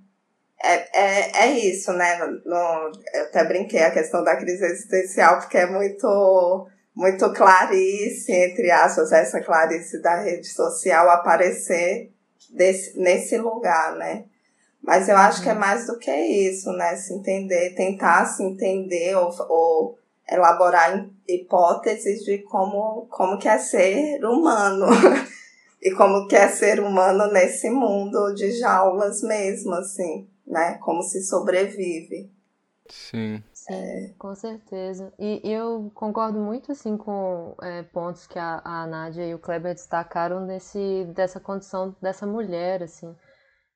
[0.62, 2.20] é, é, é isso, né?
[2.46, 8.70] No, eu até brinquei a questão da crise existencial, porque é muito, muito clarice, entre
[8.70, 12.12] aspas, essa clarice da rede social aparecer
[12.52, 14.26] desse, nesse lugar, né?
[14.90, 15.60] Mas eu acho que é uhum.
[15.60, 16.96] mais do que isso, né?
[16.96, 24.26] Se entender, tentar se entender ou, ou elaborar hipóteses de como, como que é ser
[24.26, 24.88] humano.
[25.80, 30.80] e como que é ser humano nesse mundo de jaulas mesmo, assim, né?
[30.80, 32.32] Como se sobrevive.
[32.90, 33.44] Sim.
[33.54, 34.14] Sim, é...
[34.18, 35.14] com certeza.
[35.20, 39.76] E eu concordo muito, assim, com é, pontos que a, a Nádia e o Kleber
[39.76, 43.16] destacaram desse, dessa condição dessa mulher, assim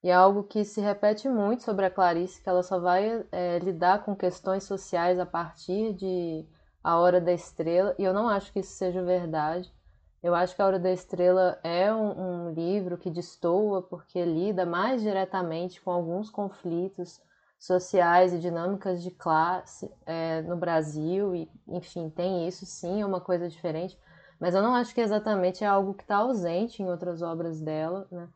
[0.04, 3.60] e é algo que se repete muito sobre a Clarice, que ela só vai é,
[3.60, 6.46] lidar com questões sociais a partir de
[6.84, 9.74] A Hora da Estrela, e eu não acho que isso seja verdade.
[10.22, 14.66] Eu acho que A Hora da Estrela é um, um livro que destoa porque lida
[14.66, 17.22] mais diretamente com alguns conflitos
[17.58, 23.22] sociais e dinâmicas de classe é, no Brasil, e enfim, tem isso sim, é uma
[23.22, 23.98] coisa diferente,
[24.38, 28.06] mas eu não acho que exatamente é algo que está ausente em outras obras dela,
[28.12, 28.28] né?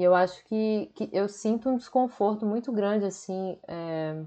[0.00, 4.24] E eu acho que, que eu sinto um desconforto muito grande, assim, é,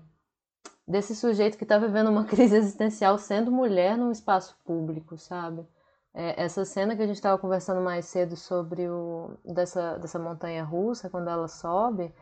[0.87, 5.67] desse sujeito que está vivendo uma crise existencial sendo mulher num espaço público, sabe?
[6.13, 10.63] É, essa cena que a gente estava conversando mais cedo sobre o dessa, dessa montanha
[10.63, 12.13] russa, quando ela sobe,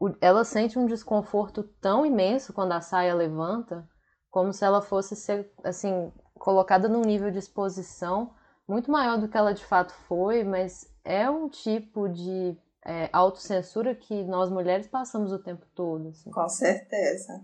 [0.00, 3.86] o, ela sente um desconforto tão imenso quando a saia levanta,
[4.30, 8.32] como se ela fosse ser, assim, colocada num nível de exposição
[8.66, 12.56] muito maior do que ela de fato foi, mas é um tipo de
[12.86, 16.08] é, autocensura que nós mulheres passamos o tempo todo.
[16.08, 16.30] Assim.
[16.30, 17.40] Com certeza.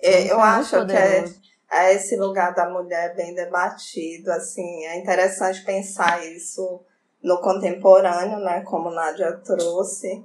[0.00, 1.24] É, eu acho que é,
[1.70, 6.80] é, esse lugar da mulher bem debatido, assim, é interessante pensar isso
[7.20, 10.24] no contemporâneo, né, como Nádia trouxe,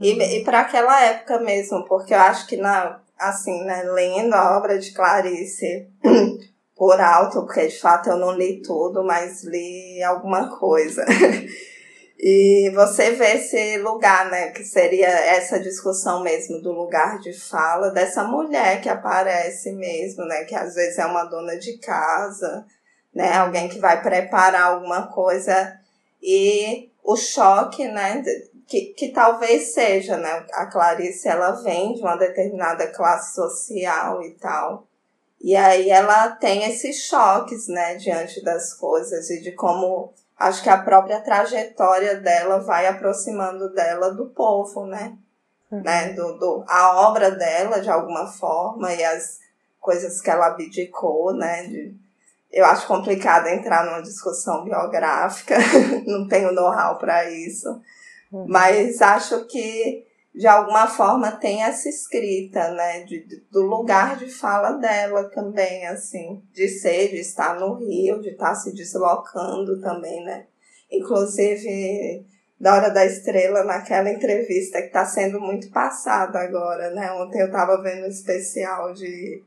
[0.00, 0.20] e, uhum.
[0.22, 4.76] e para aquela época mesmo, porque eu acho que na, assim, né, lendo a obra
[4.76, 5.88] de Clarice
[6.74, 11.04] por alto, porque de fato eu não li tudo, mas li alguma coisa.
[12.24, 17.90] E você vê esse lugar, né, que seria essa discussão mesmo do lugar de fala
[17.90, 22.64] dessa mulher que aparece mesmo, né, que às vezes é uma dona de casa,
[23.14, 23.34] né?
[23.34, 25.78] Alguém que vai preparar alguma coisa
[26.22, 28.22] e o choque, né?
[28.66, 30.46] Que, que talvez seja, né?
[30.52, 34.86] A Clarice, ela vem de uma determinada classe social e tal.
[35.40, 37.96] E aí ela tem esses choques, né?
[37.96, 44.12] Diante das coisas e de como acho que a própria trajetória dela vai aproximando dela
[44.12, 45.16] do povo, né?
[45.70, 45.82] Uhum.
[45.82, 46.12] né?
[46.12, 49.38] Do, do, a obra dela, de alguma forma, e as
[49.80, 51.64] coisas que ela abdicou, né?
[51.64, 51.94] De,
[52.50, 55.56] eu acho complicado entrar numa discussão biográfica,
[56.06, 57.80] não tenho know-how para isso,
[58.30, 58.44] uhum.
[58.48, 64.72] mas acho que de alguma forma tem essa escrita, né, de, do lugar de fala
[64.72, 70.46] dela também, assim, de ser, de estar no Rio, de estar se deslocando também, né.
[70.90, 72.24] Inclusive,
[72.58, 77.46] da Hora da Estrela, naquela entrevista que está sendo muito passada agora, né, ontem eu
[77.46, 79.42] estava vendo um especial de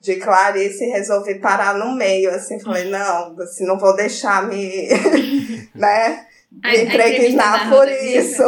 [0.00, 4.88] de Clarice e resolvi parar no meio, assim, falei, não, assim, não vou deixar me,
[5.74, 8.42] né, me impregnar por isso.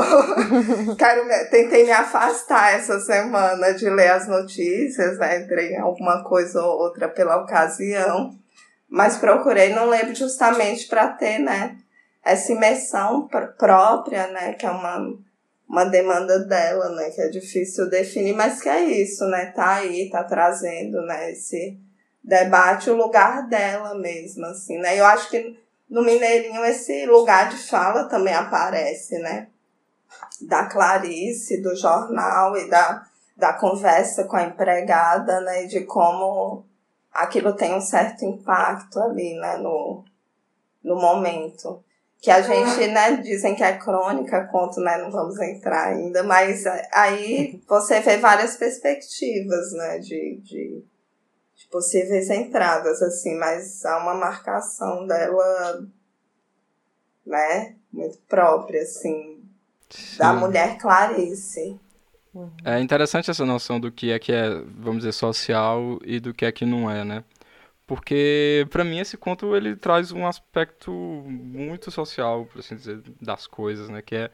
[0.96, 6.24] Quero me, tentei me afastar essa semana de ler as notícias, né, entrei em alguma
[6.24, 8.34] coisa ou outra pela ocasião,
[8.88, 11.76] mas procurei, não lembro justamente para ter, né,
[12.24, 15.18] essa imersão pr própria, né, que é uma
[15.70, 17.10] uma demanda dela, né?
[17.10, 19.46] Que é difícil definir, mas que é isso, né?
[19.54, 21.30] Tá aí, tá trazendo, né?
[21.30, 21.78] Esse
[22.24, 24.98] debate, o lugar dela mesmo, assim, né?
[24.98, 25.56] Eu acho que
[25.90, 29.48] no Mineirinho esse lugar de fala também aparece, né?
[30.40, 33.05] Da Clarice, do jornal e da,
[33.37, 35.64] da conversa com a empregada, né?
[35.64, 36.64] De como
[37.12, 39.57] aquilo tem um certo impacto ali, né?
[39.57, 40.05] No,
[40.83, 41.83] no momento
[42.20, 46.64] que a gente, né, dizem que é crônica, conto, né, não vamos entrar ainda, mas
[46.92, 50.85] aí você vê várias perspectivas, né, de, de
[51.70, 55.87] possíveis entradas, assim, mas há uma marcação dela,
[57.24, 59.42] né, muito própria, assim,
[59.88, 60.18] Sim.
[60.18, 61.78] da mulher Clarice.
[62.64, 66.44] É interessante essa noção do que é que é, vamos dizer, social e do que
[66.44, 67.24] é que não é, né?
[67.90, 73.48] porque para mim esse conto ele traz um aspecto muito social, por assim dizer, das
[73.48, 74.30] coisas, né, que é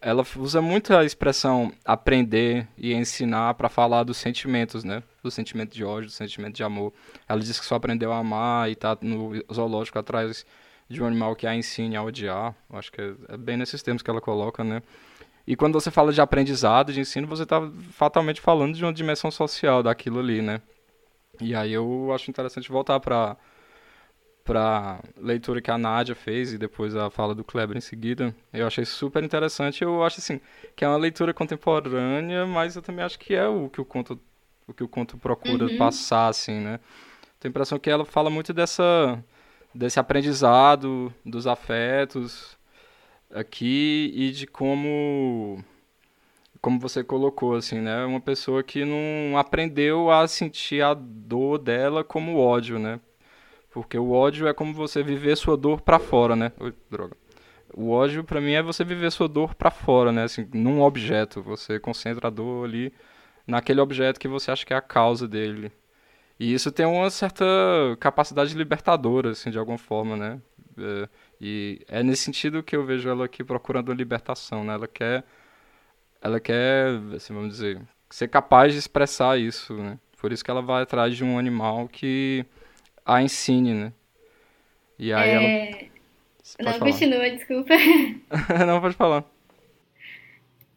[0.00, 5.02] ela usa muito a expressão aprender e ensinar para falar dos sentimentos, né?
[5.22, 6.92] Do sentimento de ódio, do sentimento de amor.
[7.28, 10.44] Ela diz que só aprendeu a amar e tá no zoológico atrás
[10.88, 12.54] de um animal que a ensine a odiar.
[12.70, 14.82] Acho que é, é bem nesses termos que ela coloca, né?
[15.46, 19.30] E quando você fala de aprendizado, de ensino, você está fatalmente falando de uma dimensão
[19.30, 20.60] social daquilo ali, né?
[21.40, 23.36] E aí eu acho interessante voltar para
[24.44, 28.34] para leitura que a Nádia fez e depois a fala do Kleber em seguida.
[28.52, 29.82] Eu achei super interessante.
[29.82, 30.40] Eu acho assim
[30.74, 34.18] que é uma leitura contemporânea, mas eu também acho que é o que o conto
[34.66, 35.76] o que o conto procura uhum.
[35.76, 36.80] passar assim, né?
[37.40, 39.22] Tenho a impressão que ela fala muito dessa
[39.74, 42.56] desse aprendizado dos afetos
[43.30, 45.64] aqui e de como
[46.60, 48.04] como você colocou, assim, né?
[48.04, 53.00] Uma pessoa que não aprendeu a sentir a dor dela como ódio, né?
[53.72, 56.52] Porque o ódio é como você viver sua dor para fora, né?
[56.60, 57.16] Ui, droga.
[57.74, 60.24] O ódio para mim é você viver sua dor para fora, né?
[60.24, 62.92] Assim, num objeto, você concentra a dor ali
[63.46, 65.72] naquele objeto que você acha que é a causa dele.
[66.38, 67.44] E isso tem uma certa
[67.98, 70.40] capacidade libertadora, assim, de alguma forma, né?
[70.76, 71.08] É,
[71.40, 74.74] e é nesse sentido que eu vejo ela aqui procurando libertação, né?
[74.74, 75.24] Ela quer
[76.20, 79.98] ela quer, assim, vamos dizer, ser capaz de expressar isso, né?
[80.20, 82.46] Por isso que ela vai atrás de um animal que
[83.04, 83.92] a ensine, né?
[84.98, 85.90] E aí é...
[86.58, 86.72] ela...
[86.72, 87.74] Não, continua, desculpa.
[88.66, 89.24] Não, pode falar.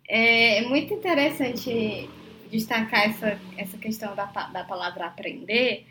[0.08, 2.10] É, é muito interessante
[2.50, 5.86] destacar essa, essa questão da, da palavra aprender,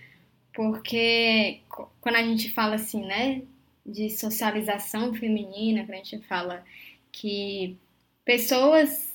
[0.53, 1.61] porque
[2.01, 3.43] quando a gente fala assim, né,
[3.85, 6.65] de socialização feminina, quando a gente fala
[7.11, 7.77] que
[8.25, 9.14] pessoas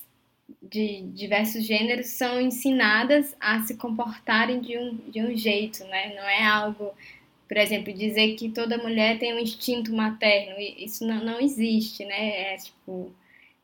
[0.61, 6.13] de diversos gêneros são ensinadas a se comportarem de um, de um jeito, né?
[6.15, 6.91] Não é algo,
[7.47, 12.53] por exemplo, dizer que toda mulher tem um instinto materno, isso não, não existe, né?
[12.53, 13.11] É tipo.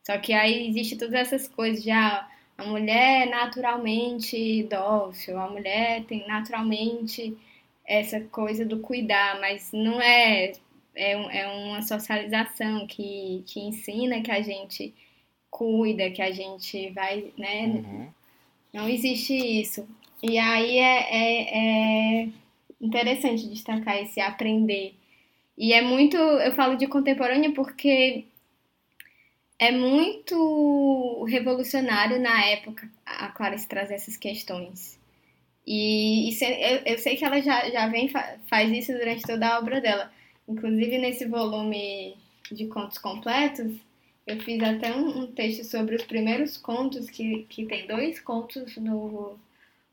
[0.02, 2.28] Só que aí existe todas essas coisas já.
[2.58, 7.36] A mulher é naturalmente dócil, a mulher tem naturalmente
[7.84, 10.52] essa coisa do cuidar, mas não é.
[10.98, 14.94] É, é uma socialização que, que ensina que a gente
[15.56, 17.64] cuida, que a gente vai, né?
[17.66, 18.08] Uhum.
[18.74, 19.88] Não existe isso.
[20.22, 22.28] E aí é, é, é
[22.78, 24.94] interessante destacar esse aprender.
[25.56, 28.26] E é muito, eu falo de contemporânea porque
[29.58, 35.00] é muito revolucionário na época a Clarice trazer essas questões.
[35.66, 38.10] E isso, é, eu, eu sei que ela já, já vem
[38.46, 40.12] faz isso durante toda a obra dela.
[40.46, 42.14] Inclusive nesse volume
[42.52, 43.85] de contos completos,
[44.26, 48.76] eu fiz até um, um texto sobre os primeiros contos, que, que tem dois contos
[48.76, 49.38] no,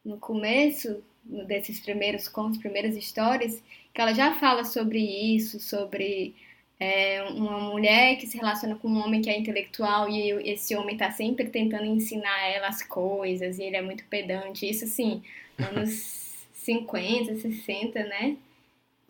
[0.04, 3.62] no começo desses primeiros contos, primeiras histórias,
[3.94, 6.36] que ela já fala sobre isso, sobre
[6.80, 10.96] é, uma mulher que se relaciona com um homem que é intelectual e esse homem
[10.96, 14.70] está sempre tentando ensinar ela as coisas e ele é muito pedante.
[14.70, 15.24] Isso, assim,
[15.58, 18.38] anos 50, 60, né?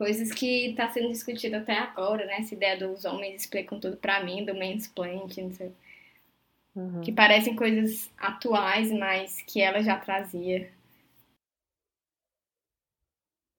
[0.04, 2.40] Coisas que está sendo discutido até agora, né?
[2.40, 5.72] Essa ideia dos homens explicam tudo para mim, do mansplaining, não sei.
[6.76, 7.00] Uhum.
[7.00, 10.70] Que parecem coisas atuais, mas que ela já trazia.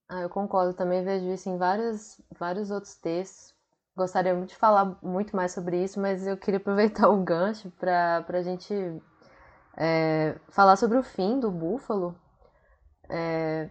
[0.07, 3.55] Ah, eu concordo, também vejo isso em vários, vários outros textos
[3.97, 8.25] gostaria muito de falar muito mais sobre isso, mas eu queria aproveitar o gancho para
[8.29, 8.75] a gente
[9.77, 12.15] é, falar sobre o fim do búfalo.
[13.09, 13.69] É,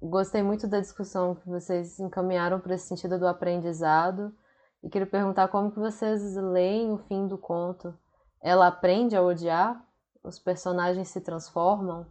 [0.00, 4.34] gostei muito da discussão que vocês encaminharam para esse sentido do aprendizado
[4.82, 7.94] e queria perguntar como que vocês leem o fim do conto.
[8.40, 9.84] Ela aprende a odiar?
[10.22, 12.06] Os personagens se transformam?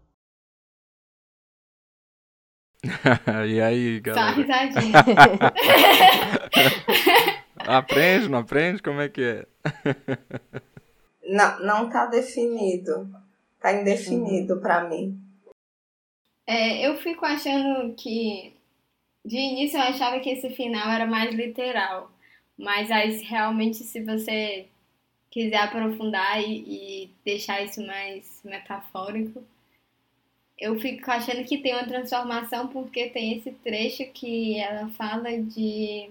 [3.47, 4.29] e aí, galera?
[4.29, 4.99] Só risadinha.
[7.67, 8.81] aprende, não aprende?
[8.81, 9.45] Como é que é?
[11.29, 13.09] não, não tá definido.
[13.59, 14.61] Tá indefinido uhum.
[14.61, 15.21] para mim.
[16.47, 18.53] É, eu fico achando que
[19.25, 22.11] de início eu achava que esse final era mais literal,
[22.57, 24.67] mas aí realmente se você
[25.31, 29.43] quiser aprofundar e, e deixar isso mais metafórico,
[30.57, 36.09] eu fico achando que tem uma transformação porque tem esse trecho que ela fala de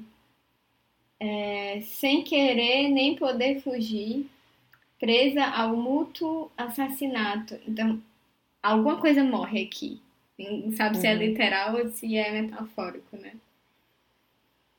[1.21, 4.27] é, sem querer nem poder fugir,
[4.99, 7.59] presa ao mútuo assassinato.
[7.67, 8.03] Então,
[8.63, 10.01] alguma coisa morre aqui.
[10.39, 11.01] Não sabe uhum.
[11.01, 11.19] se é uhum.
[11.19, 13.35] literal ou se é metafórico, né?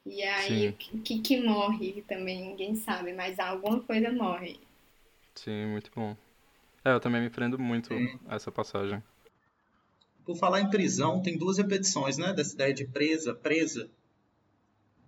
[0.05, 4.57] E aí, o que, que morre também ninguém sabe, mas alguma coisa morre.
[5.35, 6.15] Sim, muito bom.
[6.83, 8.17] É, eu também me prendo muito Sim.
[8.27, 9.03] a essa passagem.
[10.25, 12.33] Por falar em prisão, tem duas repetições, né?
[12.33, 13.89] Dessa ideia de presa, presa.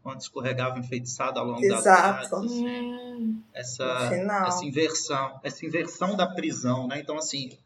[0.04, 1.84] Quando escorregava enfeitiçado ao longo Exato.
[1.84, 2.52] das tardes.
[2.52, 3.42] Hum.
[3.54, 4.10] Essa,
[4.48, 7.00] essa inversão, essa inversão da prisão, né?
[7.00, 7.58] Então, assim,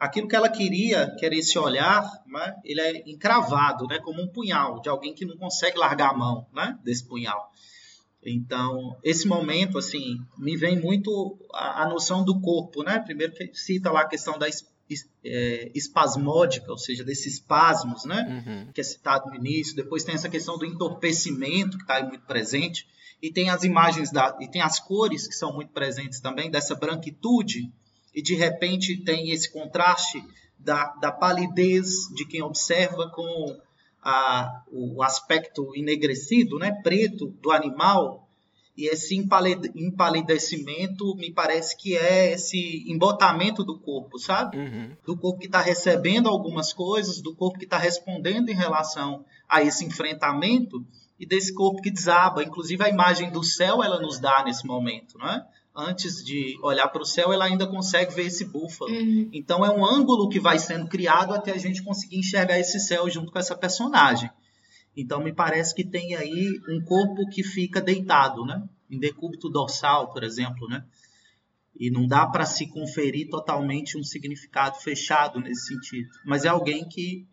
[0.00, 2.56] aquilo que ela queria, que era esse olhar, né?
[2.64, 3.98] ele é encravado, né?
[3.98, 6.78] Como um punhal de alguém que não consegue largar a mão, né?
[6.82, 7.52] Desse punhal.
[8.22, 12.98] Então, esse momento, assim, me vem muito a, a noção do corpo, né?
[12.98, 14.48] Primeiro que cita lá a questão da
[15.22, 18.42] é, espasmódica, ou seja, desses espasmos, né?
[18.46, 18.72] Uhum.
[18.72, 19.76] Que é citado no início.
[19.76, 22.86] Depois tem essa questão do entorpecimento, que está muito presente.
[23.22, 26.74] E tem as imagens, da, e tem as cores que são muito presentes também, dessa
[26.74, 27.70] branquitude.
[28.14, 30.22] E de repente tem esse contraste
[30.58, 33.56] da, da palidez de quem observa com
[34.02, 36.72] a, o aspecto enegrecido, né?
[36.82, 38.28] Preto do animal
[38.80, 44.56] e esse empalidecimento me parece que é esse embotamento do corpo, sabe?
[44.56, 44.96] Uhum.
[45.04, 49.62] Do corpo que está recebendo algumas coisas, do corpo que está respondendo em relação a
[49.62, 50.82] esse enfrentamento
[51.18, 52.42] e desse corpo que desaba.
[52.42, 55.46] Inclusive a imagem do céu ela nos dá nesse momento, não é?
[55.74, 58.90] Antes de olhar para o céu, ela ainda consegue ver esse búfalo.
[58.92, 59.28] Uhum.
[59.32, 63.08] Então é um ângulo que vai sendo criado até a gente conseguir enxergar esse céu
[63.08, 64.30] junto com essa personagem.
[64.96, 68.62] Então me parece que tem aí um corpo que fica deitado, né?
[68.90, 70.84] Em decúbito dorsal, por exemplo, né?
[71.78, 76.10] E não dá para se conferir totalmente um significado fechado nesse sentido.
[76.24, 77.26] Mas é alguém que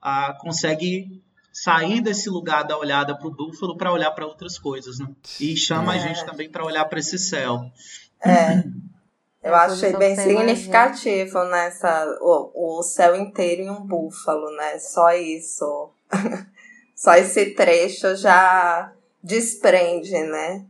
[0.00, 1.20] ah, consegue
[1.52, 5.06] sair desse lugar da olhada para o búfalo para olhar para outras coisas, né?
[5.40, 5.98] E chama é.
[5.98, 7.60] a gente também para olhar para esse céu.
[8.20, 8.62] É.
[9.42, 14.78] Eu achei bem significativo nessa né, o, o céu inteiro em um búfalo, né?
[14.78, 15.90] Só isso.
[16.94, 18.92] Só esse trecho já
[19.22, 20.66] desprende, né?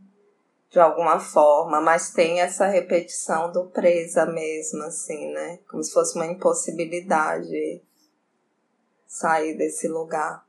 [0.69, 5.59] De alguma forma, mas tem essa repetição do presa mesmo, assim, né?
[5.69, 7.81] Como se fosse uma impossibilidade
[9.05, 10.45] sair desse lugar.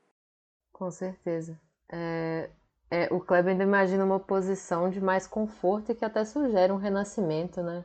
[0.83, 1.57] Com certeza.
[1.93, 2.51] É,
[2.91, 6.77] é, o Kleber ainda imagina uma posição de mais conforto e que até sugere um
[6.77, 7.85] renascimento, né?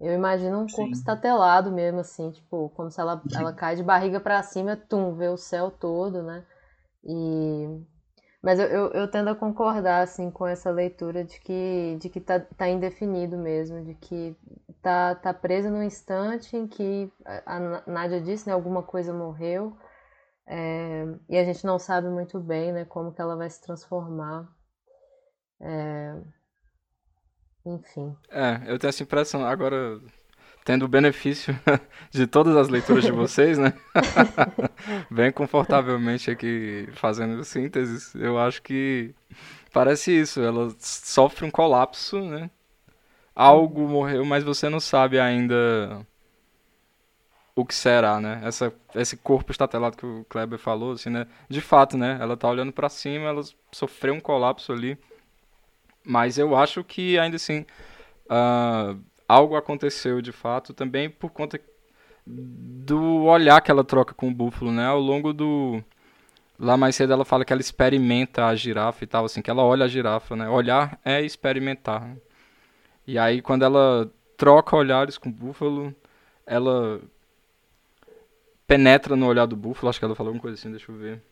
[0.00, 1.00] Eu imagino um corpo Sim.
[1.00, 5.26] estatelado mesmo, assim, tipo, como se ela, ela cai de barriga para cima, tum, vê
[5.26, 6.44] o céu todo, né?
[7.02, 7.80] E
[8.40, 12.20] mas eu, eu, eu, tendo a concordar assim com essa leitura de que de que
[12.20, 14.36] tá, tá indefinido mesmo, de que
[14.80, 17.10] tá tá presa no instante em que
[17.44, 19.76] a Nádia disse, né, alguma coisa morreu.
[20.50, 24.48] É, e a gente não sabe muito bem, né, como que ela vai se transformar.
[25.60, 26.14] É,
[27.66, 28.16] enfim.
[28.30, 30.00] É, eu tenho essa impressão agora
[30.64, 31.54] tendo o benefício
[32.10, 33.74] de todas as leituras de vocês, né?
[35.10, 39.14] Bem confortavelmente aqui fazendo sínteses, eu acho que
[39.72, 40.40] parece isso.
[40.40, 42.50] Ela sofre um colapso, né?
[43.34, 46.06] Algo morreu, mas você não sabe ainda
[47.58, 48.40] o que será, né?
[48.44, 51.26] Essa, esse corpo estatelado que o Kleber falou, assim, né?
[51.48, 52.16] De fato, né?
[52.20, 53.42] Ela tá olhando para cima, ela
[53.72, 54.96] sofreu um colapso ali.
[56.04, 57.66] Mas eu acho que ainda assim.
[58.26, 61.60] Uh, algo aconteceu de fato também por conta
[62.24, 64.86] do olhar que ela troca com o búfalo, né?
[64.86, 65.82] Ao longo do
[66.58, 69.64] lá mais cedo ela fala que ela experimenta a girafa e tal, assim, que ela
[69.64, 70.48] olha a girafa, né?
[70.48, 72.08] Olhar é experimentar.
[73.04, 75.92] E aí quando ela troca olhares com o búfalo,
[76.46, 77.00] ela
[78.68, 81.24] penetra no olhar do búfalo, acho que ela falou alguma coisa assim, deixa eu ver.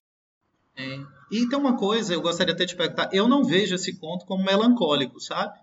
[0.77, 0.99] É.
[1.31, 4.45] E tem uma coisa, eu gostaria até de perguntar, eu não vejo esse conto como
[4.45, 5.57] melancólico, sabe?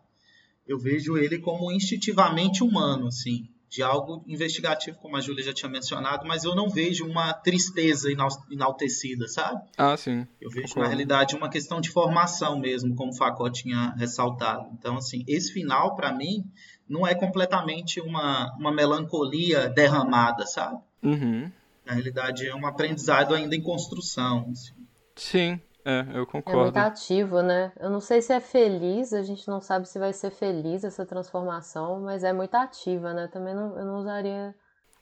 [0.67, 5.69] eu vejo ele como instintivamente humano, assim, de algo investigativo, como a Júlia já tinha
[5.69, 8.09] mencionado, mas eu não vejo uma tristeza
[8.51, 9.61] enaltecida, sabe?
[9.78, 10.28] Ah, sim.
[10.39, 10.82] Eu vejo, Concordo.
[10.82, 14.69] na realidade, uma questão de formação mesmo, como o Facó tinha ressaltado.
[14.74, 16.45] Então, assim, esse final, para mim,
[16.88, 20.80] não é completamente uma, uma melancolia derramada, sabe?
[21.01, 21.51] Uhum.
[21.86, 24.48] Na realidade, é um aprendizado ainda em construção.
[24.52, 24.74] Assim.
[25.16, 26.60] Sim, é, eu concordo.
[26.60, 27.72] É muito ativo, né?
[27.80, 31.06] Eu não sei se é feliz, a gente não sabe se vai ser feliz essa
[31.06, 33.28] transformação, mas é muito ativa, né?
[33.28, 34.56] Também não, eu não usaria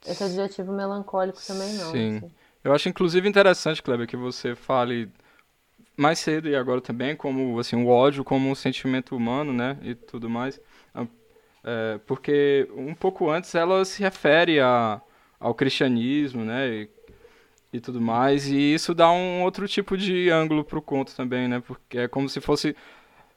[0.06, 1.92] esse adjetivo melancólico também, não.
[1.92, 2.16] Sim.
[2.16, 2.32] Assim.
[2.64, 5.10] Eu acho inclusive interessante, Kleber, que você fale
[5.96, 9.76] mais cedo e agora também como assim o ódio como um sentimento humano, né?
[9.82, 10.60] E tudo mais.
[11.64, 15.00] É, porque um pouco antes ela se refere a,
[15.42, 16.68] ao cristianismo, né?
[16.68, 16.88] E
[17.72, 18.46] e tudo mais.
[18.48, 21.60] E isso dá um outro tipo de ângulo pro conto também, né?
[21.60, 22.76] Porque é como se fosse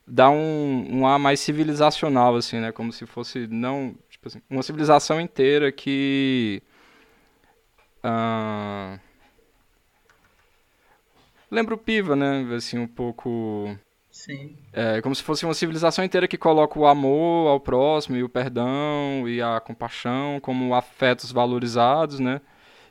[0.06, 2.72] dar um, um ar mais civilizacional, assim, né?
[2.72, 6.62] Como se fosse não, tipo assim, uma civilização inteira que
[8.03, 8.99] uh...
[11.49, 12.45] lembra o Piva, né?
[12.56, 13.78] Assim, um pouco
[14.26, 14.57] Sim.
[14.73, 18.30] É como se fosse uma civilização inteira que coloca o amor ao próximo e o
[18.30, 22.41] perdão e a compaixão como afetos valorizados, né?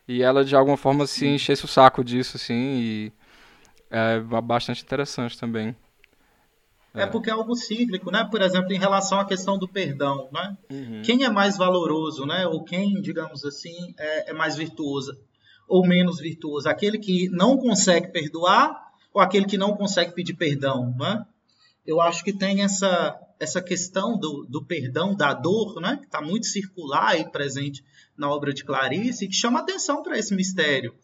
[0.07, 3.13] E ela, de alguma forma, se enchesse o saco disso, assim, e
[3.91, 5.75] é bastante interessante também.
[6.95, 7.03] É.
[7.03, 8.29] é porque é algo cíclico, né?
[8.31, 10.57] Por exemplo, em relação à questão do perdão, né?
[10.71, 11.03] Uhum.
[11.03, 12.47] Quem é mais valoroso, né?
[12.47, 15.19] Ou quem, digamos assim, é, é mais virtuoso
[15.67, 16.69] ou menos virtuoso?
[16.69, 18.84] Aquele que não consegue perdoar
[19.15, 21.25] ou aquele que não consegue pedir perdão, né?
[21.87, 25.99] Eu acho que tem essa essa questão do, do perdão, da dor, né?
[25.99, 27.85] Que está muito circular e presente
[28.17, 30.95] na obra de Clarice, que chama atenção para esse mistério,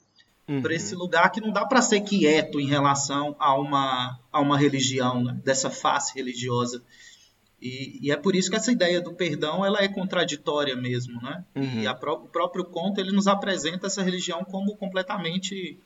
[0.48, 0.62] uhum.
[0.62, 4.56] para esse lugar que não dá para ser quieto em relação a uma, a uma
[4.56, 5.38] religião, né?
[5.44, 6.82] dessa face religiosa.
[7.60, 11.44] E, e, é por isso que essa ideia do perdão ela é contraditória mesmo, né?
[11.54, 11.82] Uhum.
[11.82, 15.78] E pró o próprio conto ele nos apresenta essa religião como completamente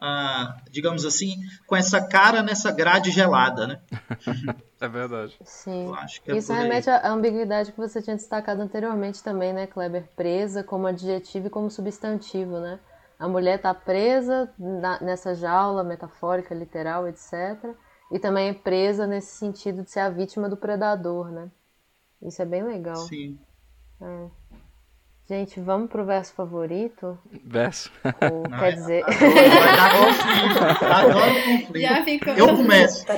[0.00, 1.36] ah, digamos assim,
[1.66, 3.80] com essa cara nessa grade gelada, né?
[4.80, 5.36] é verdade.
[5.44, 5.92] Sim.
[6.26, 10.08] É Isso remete à ambiguidade que você tinha destacado anteriormente também, né, Kleber?
[10.14, 12.78] Presa como adjetivo e como substantivo, né?
[13.18, 17.74] A mulher está presa na, nessa jaula metafórica, literal, etc.
[18.12, 21.50] E também é presa nesse sentido de ser a vítima do predador, né?
[22.22, 22.96] Isso é bem legal.
[22.96, 23.36] Sim.
[24.00, 24.28] É.
[25.28, 27.18] Gente, vamos pro verso favorito?
[27.44, 27.92] Verso.
[28.32, 29.04] Ou, Não, quer dizer.
[30.90, 31.80] Adoro conflito.
[31.80, 32.32] Já ficou.
[32.32, 33.04] Eu começo.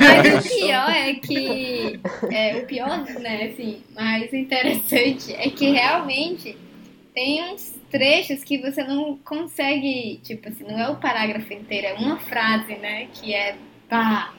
[0.00, 2.00] Mas o pior é que.
[2.32, 6.56] É, o pior, né, assim, mais interessante é que realmente
[7.14, 10.20] tem uns trechos que você não consegue.
[10.24, 13.08] Tipo assim, não é o parágrafo inteiro, é uma frase, né?
[13.12, 13.54] Que é
[13.86, 14.32] pá.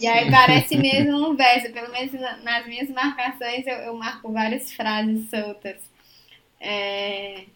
[0.00, 1.72] E aí parece mesmo um verso.
[1.72, 2.12] Pelo menos
[2.44, 5.90] nas minhas marcações eu, eu marco várias frases soltas.
[6.64, 7.46] É,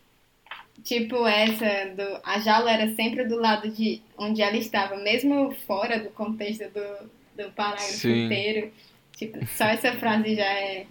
[0.83, 6.01] tipo essa do a jaula era sempre do lado de onde ela estava, mesmo fora
[6.01, 7.09] do contexto do,
[7.41, 8.25] do parágrafo Sim.
[8.25, 8.73] inteiro.
[9.13, 10.87] Tipo, só essa frase já é.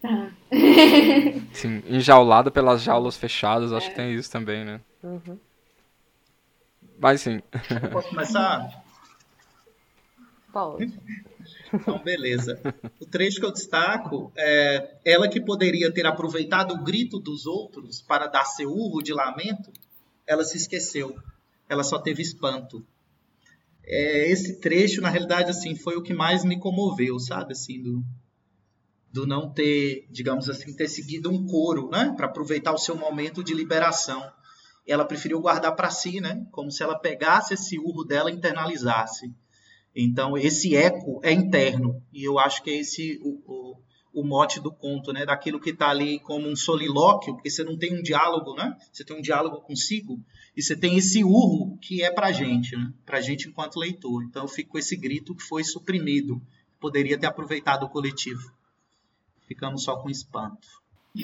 [0.00, 0.30] Tá.
[1.52, 3.90] Sim, enjaulada pelas jaulas fechadas, acho é.
[3.90, 4.80] que tem isso também, né?
[5.02, 5.38] Uhum.
[6.98, 7.40] Mas sim.
[7.92, 8.84] Posso começar?
[10.52, 10.98] Pode.
[11.72, 12.60] Então, beleza.
[13.00, 18.00] O trecho que eu destaco é ela que poderia ter aproveitado o grito dos outros
[18.00, 19.70] para dar seu urro de lamento,
[20.26, 21.16] ela se esqueceu.
[21.68, 22.84] Ela só teve espanto.
[23.84, 27.52] É, esse trecho, na realidade, assim, foi o que mais me comoveu, sabe?
[27.52, 28.04] Assim, do,
[29.12, 32.12] do não ter, digamos assim, ter seguido um coro, né?
[32.16, 34.30] Para aproveitar o seu momento de liberação.
[34.86, 36.46] Ela preferiu guardar para si, né?
[36.50, 39.34] Como se ela pegasse esse urro dela e internalizasse.
[40.00, 43.76] Então, esse eco é interno, e eu acho que é esse o, o,
[44.20, 45.26] o mote do conto, né?
[45.26, 48.78] Daquilo que está ali como um solilóquio, porque você não tem um diálogo, né?
[48.92, 50.24] Você tem um diálogo consigo
[50.56, 52.92] e você tem esse urro que é para gente, né?
[53.04, 54.22] Para gente enquanto leitor.
[54.22, 56.40] Então eu fico com esse grito que foi suprimido,
[56.78, 58.52] poderia ter aproveitado o coletivo.
[59.48, 60.68] Ficamos só com espanto.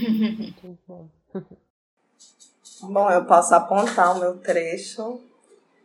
[2.82, 5.22] Bom, eu posso apontar o meu trecho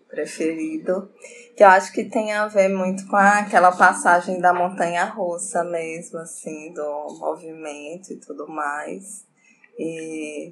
[0.10, 1.10] preferido,
[1.56, 6.18] que eu acho que tem a ver muito com aquela passagem da montanha russa mesmo,
[6.20, 9.24] assim, do movimento e tudo mais,
[9.78, 10.52] e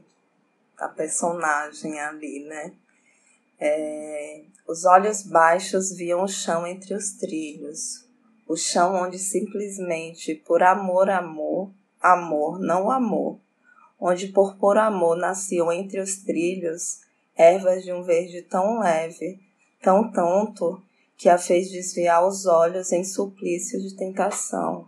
[0.77, 2.73] a personagem ali, né?
[3.59, 8.05] É, os olhos baixos viam o chão entre os trilhos,
[8.47, 13.39] o chão onde simplesmente por amor, amor, amor, não amor,
[13.99, 16.99] onde por por amor nasciam entre os trilhos
[17.35, 19.39] ervas de um verde tão leve,
[19.87, 20.83] tão tonto,
[21.17, 24.85] que a fez desviar os olhos em suplício de tentação.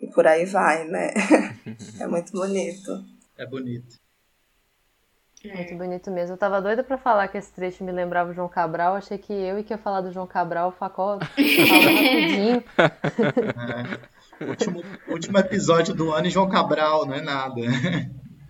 [0.00, 1.12] E por aí vai, né?
[2.00, 3.04] é muito bonito.
[3.36, 3.98] É bonito.
[5.44, 6.34] Muito bonito mesmo.
[6.34, 8.94] Eu tava doida pra falar que esse trecho me lembrava o João Cabral.
[8.94, 12.64] Achei que eu e que ia falar do João Cabral, o Facó rapidinho.
[14.40, 14.44] É.
[14.48, 17.60] Último, último episódio do ano e João Cabral, não é nada.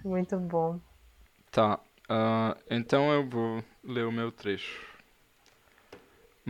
[0.04, 0.78] Muito bom.
[1.50, 1.80] Tá.
[2.08, 4.97] Uh, então eu vou ler o meu trecho.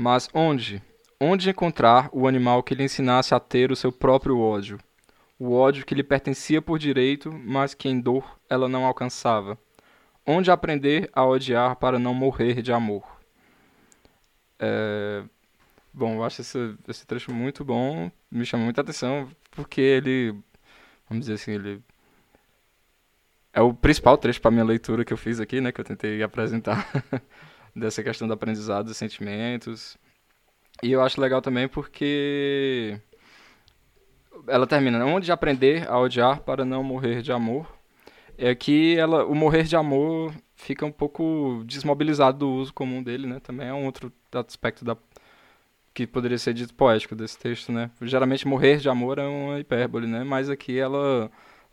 [0.00, 0.80] Mas onde?
[1.20, 4.78] Onde encontrar o animal que lhe ensinasse a ter o seu próprio ódio?
[5.36, 9.58] O ódio que lhe pertencia por direito, mas que em dor ela não alcançava.
[10.24, 13.02] Onde aprender a odiar para não morrer de amor?
[14.60, 15.24] É...
[15.92, 20.32] Bom, eu acho esse, esse trecho muito bom, me chama muita atenção, porque ele,
[21.08, 21.82] vamos dizer assim, ele
[23.52, 26.22] é o principal trecho para minha leitura que eu fiz aqui, né, que eu tentei
[26.22, 26.88] apresentar
[27.74, 29.96] dessa questão do aprendizado dos sentimentos.
[30.82, 33.00] E eu acho legal também porque
[34.46, 37.76] ela termina, onde aprender a odiar para não morrer de amor.
[38.36, 43.26] É que ela, o morrer de amor fica um pouco desmobilizado do uso comum dele,
[43.26, 43.40] né?
[43.40, 44.96] Também é um outro aspecto da
[45.92, 47.90] que poderia ser dito poético desse texto, né?
[48.02, 50.22] Geralmente morrer de amor é uma hipérbole, né?
[50.22, 51.28] Mas aqui ela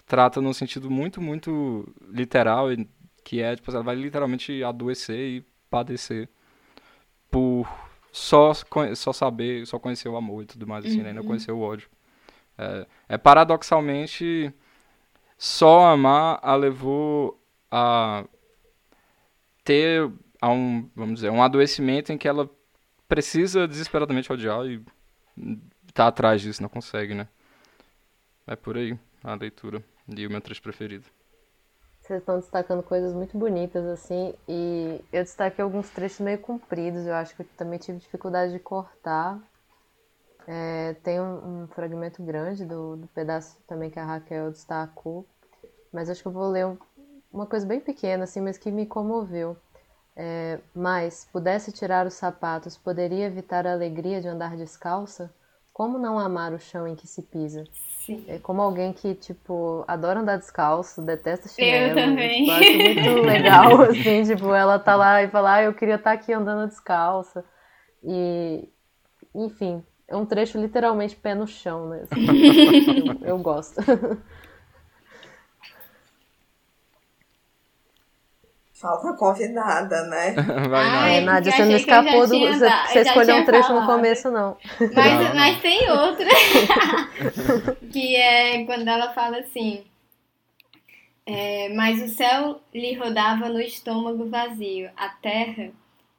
[0.07, 2.67] trata num sentido muito, muito literal,
[3.23, 6.29] que é, tipo, ela vai literalmente adoecer e padecer
[7.29, 7.67] por
[8.11, 8.53] só,
[8.95, 11.03] só saber, só conhecer o amor e tudo mais, assim, uhum.
[11.03, 11.13] né?
[11.13, 11.89] Não conhecer o ódio.
[12.57, 14.53] É, é, paradoxalmente
[15.37, 17.37] só amar a levou
[17.69, 18.23] a
[19.63, 20.09] ter
[20.39, 22.49] a um, vamos dizer, um adoecimento em que ela
[23.07, 24.81] precisa desesperadamente odiar e
[25.93, 27.27] tá atrás disso, não consegue, né?
[28.47, 31.05] É por aí a leitura e o meu trecho preferido.
[32.05, 37.15] Vocês estão destacando coisas muito bonitas, assim, e eu destaquei alguns trechos meio compridos, eu
[37.15, 39.41] acho que eu também tive dificuldade de cortar.
[40.47, 45.25] É, tem um, um, fragmento grande do, do, pedaço também que a Raquel destacou,
[45.91, 46.77] mas acho que eu vou ler um,
[47.33, 49.57] uma coisa bem pequena, assim, mas que me comoveu.
[50.15, 55.33] É, mas, pudesse tirar os sapatos, poderia evitar a alegria de andar descalça?
[55.73, 57.63] Como não amar o chão em que se pisa?
[58.05, 58.23] Sim.
[58.27, 61.99] É como alguém que, tipo, adora andar descalço, detesta chinelo.
[61.99, 62.45] Eu também.
[62.45, 66.11] Tipo, acho muito legal, assim, tipo, ela tá lá e fala, ah, eu queria estar
[66.11, 67.43] tá aqui andando descalça.
[68.03, 68.69] E,
[69.33, 72.03] enfim, é um trecho literalmente pé no chão, né?
[72.03, 72.25] Assim,
[73.23, 73.81] eu, eu gosto.
[78.85, 80.33] Falta convidada, né?
[80.69, 82.39] Vai, Ai, Nádia, você não escapou do.
[82.39, 83.81] Você, você escolheu um trecho falado.
[83.87, 84.55] no começo, não.
[84.79, 85.35] Mas, Não.
[85.35, 86.27] mas tem outra.
[87.91, 89.83] que é quando ela fala assim.
[91.25, 94.91] é, mas o céu lhe rodava no estômago vazio.
[94.95, 95.71] A terra,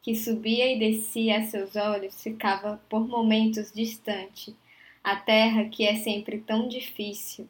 [0.03, 4.57] que subia e descia a seus olhos, ficava por momentos distante.
[5.05, 7.49] A terra, que é sempre tão difícil.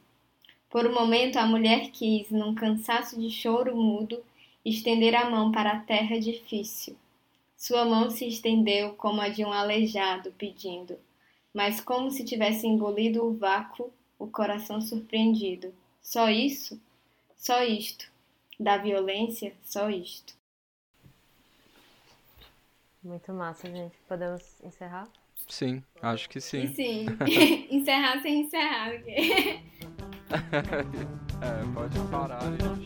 [0.68, 4.22] Por um momento, a mulher quis, num cansaço de choro mudo,
[4.68, 6.96] estender a mão para a terra difícil.
[7.56, 10.98] Sua mão se estendeu como a de um aleijado, pedindo,
[11.54, 15.72] mas como se tivesse engolido o vácuo, o coração surpreendido.
[16.02, 16.80] Só isso?
[17.36, 18.10] Só isto.
[18.58, 20.34] Da violência, só isto.
[23.02, 23.94] Muito massa, gente.
[24.08, 25.08] Podemos encerrar?
[25.48, 26.74] Sim, acho que E sim.
[26.74, 27.06] sim,
[27.70, 28.94] encerrar sem encerrar.
[29.06, 29.62] é,
[31.72, 32.85] pode parar e...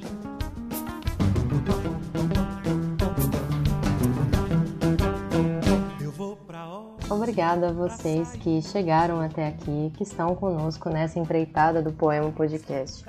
[7.11, 13.05] Obrigada a vocês que chegaram até aqui, que estão conosco nessa empreitada do Poema Podcast.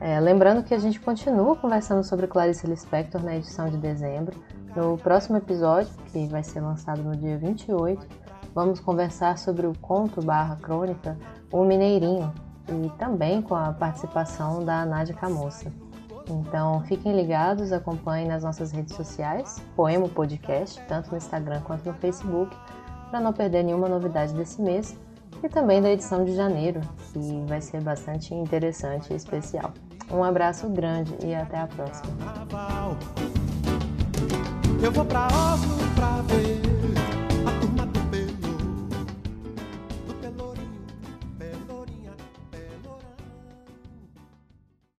[0.00, 4.36] É, lembrando que a gente continua conversando sobre Clarice Lispector na edição de dezembro.
[4.76, 8.06] No próximo episódio, que vai ser lançado no dia 28,
[8.54, 11.16] vamos conversar sobre o conto barra crônica
[11.50, 12.32] O Mineirinho,
[12.68, 15.72] e também com a participação da Nádia Camoça.
[16.28, 21.94] Então fiquem ligados, acompanhem nas nossas redes sociais, Poema Podcast, tanto no Instagram quanto no
[21.94, 22.54] Facebook,
[23.10, 24.96] para não perder nenhuma novidade desse mês
[25.42, 26.80] e também da edição de janeiro,
[27.12, 29.72] que vai ser bastante interessante e especial.
[30.10, 32.12] Um abraço grande e até a próxima.